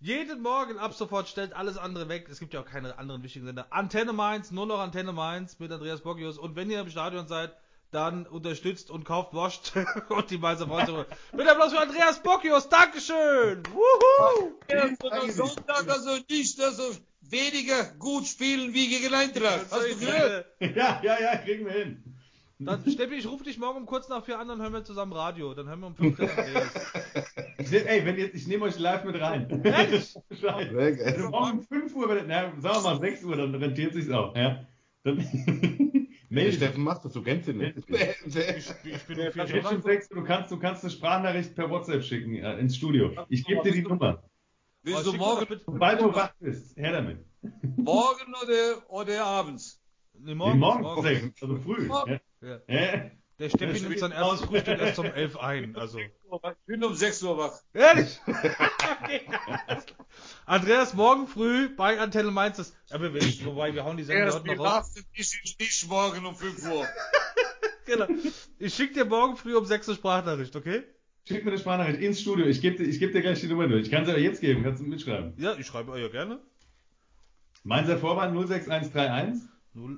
[0.00, 2.28] Jeden Morgen ab sofort stellt alles andere weg.
[2.30, 3.66] Es gibt ja auch keine anderen wichtigen Sender.
[3.70, 6.38] Antenne Mainz, nur noch Antenne Mainz mit Andreas Bockius.
[6.38, 7.56] Und wenn ihr im Stadion seid,
[7.90, 9.72] dann unterstützt und kauft Wurst
[10.08, 11.06] und die Mainzer Freunde.
[11.36, 12.68] Mit Applaus für Andreas Bockius.
[12.68, 13.62] Dankeschön.
[13.72, 14.52] Wuhu.
[15.10, 16.82] Am Sonntag also nicht, also
[17.22, 19.66] weniger gut spielen wie gegen Eintracht.
[19.70, 20.46] Hast du gehört?
[20.60, 22.04] Ja, ja, ja, kriegen wir hin.
[22.60, 25.12] Dann, Steffi, ich rufe dich morgen um kurz nach vier an, dann hören wir zusammen
[25.12, 25.54] Radio.
[25.54, 26.68] Dann hören wir um fünf Andreas.
[27.60, 29.62] Ich nehm, ey, wenn jetzt, ich nehme euch live mit rein.
[29.64, 30.00] Geil.
[31.04, 34.10] Also morgen um 5 Uhr, wenn- na, sagen wir mal 6 Uhr, dann rentiert sich's
[34.10, 34.34] auch.
[34.36, 34.64] Ja.
[35.02, 35.18] Dann
[36.30, 37.76] Mail Steffen macht das, du kennst ihn nicht.
[37.88, 39.82] Ich bin schon schon dran.
[39.82, 43.12] 6 Uhr, du kannst, du kannst eine Sprachnachricht per WhatsApp schicken äh, ins Studio.
[43.28, 44.22] Ich gebe dir die Nummer.
[44.82, 47.24] Willst du morgen, Sobald du wach bist, her damit.
[47.76, 49.80] morgen oder, oder abends?
[50.14, 50.58] Nee, Nee, morgen.
[50.58, 51.02] morgen, morgen.
[51.02, 51.86] 6, also früh.
[51.86, 52.20] Morgen.
[52.40, 52.58] Ja.
[52.68, 53.10] Ja.
[53.38, 53.46] Ja.
[53.46, 55.76] Der Steffi nimmt sein erstes Frühstück erst um elf ein.
[55.76, 55.98] Also.
[56.00, 56.10] Ich
[56.66, 57.60] bin um 6 Uhr wach.
[57.72, 58.18] Ehrlich?
[60.44, 62.56] Andreas, morgen früh bei Antenne Mainz.
[62.56, 64.94] Das, aber wir, wobei, wir hauen die Sendung heute noch raus.
[64.96, 66.86] lassen dich nicht morgen um 5 Uhr.
[67.86, 68.06] Genau.
[68.58, 70.82] Ich schicke dir morgen früh um 6 Uhr Sprachnachricht, okay?
[71.26, 72.44] Schick mir eine Sprachnachricht ins Studio.
[72.44, 73.84] Ich gebe dir, ich geb dir gleich die Nummer durch.
[73.84, 74.62] Ich kann sie aber jetzt geben.
[74.62, 75.32] Kannst du mitschreiben.
[75.38, 76.38] Ja, ich schreibe euch ja gerne.
[77.64, 79.42] Mainzer Vorwand 06131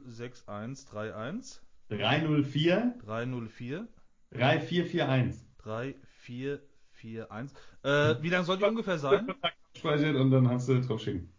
[0.06, 1.60] 06131
[1.90, 3.88] 304 304
[4.32, 5.40] 3441.
[5.58, 7.56] 3441.
[7.82, 9.32] Äh, wie lang soll die ungefähr sein?
[9.76, 11.32] Speichert und dann hast du drauf schicken.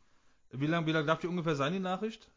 [0.52, 2.30] Wie lang, wie lang darf die ungefähr sein, die Nachricht?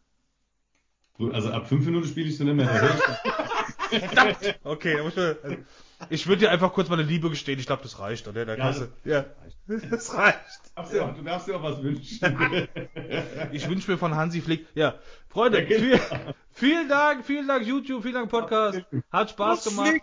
[1.33, 2.97] Also ab 5 Minuten spiele ich sie nicht mehr.
[3.91, 4.59] Ich- Verdammt!
[4.65, 7.59] Okay, ich, also, würde dir einfach kurz meine Liebe gestehen.
[7.61, 8.45] Ich glaube, das reicht, oder?
[8.45, 9.25] Da Ja, du, ja,
[9.91, 10.39] das reicht.
[10.75, 12.19] Darfst du, auch, du darfst dir auch was wünschen.
[13.53, 14.67] Ich wünsche mir von Hansi Flick.
[14.75, 14.99] Ja,
[15.29, 16.35] Freunde, Ja, genau.
[16.55, 18.81] Viel, vielen Dank, vielen Dank YouTube, vielen Dank Podcast.
[19.11, 20.01] Hat Spaß gemacht.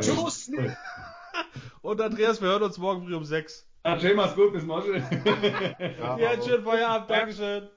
[0.00, 0.50] Tschüss.
[1.82, 3.66] Und Andreas, wir hören uns morgen früh um 6.
[3.82, 4.94] Ah, Jay, mach's gut, bis morgen.
[4.94, 7.10] Ja, einen schönen Feierabend.
[7.10, 7.68] Dankeschön.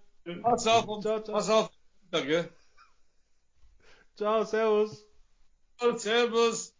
[0.41, 1.35] Pass auf, und, Ciao, ciao.
[1.35, 1.69] pass auf.
[2.09, 2.49] Danke.
[4.15, 5.05] Ciao, servus.
[5.97, 6.75] Servus.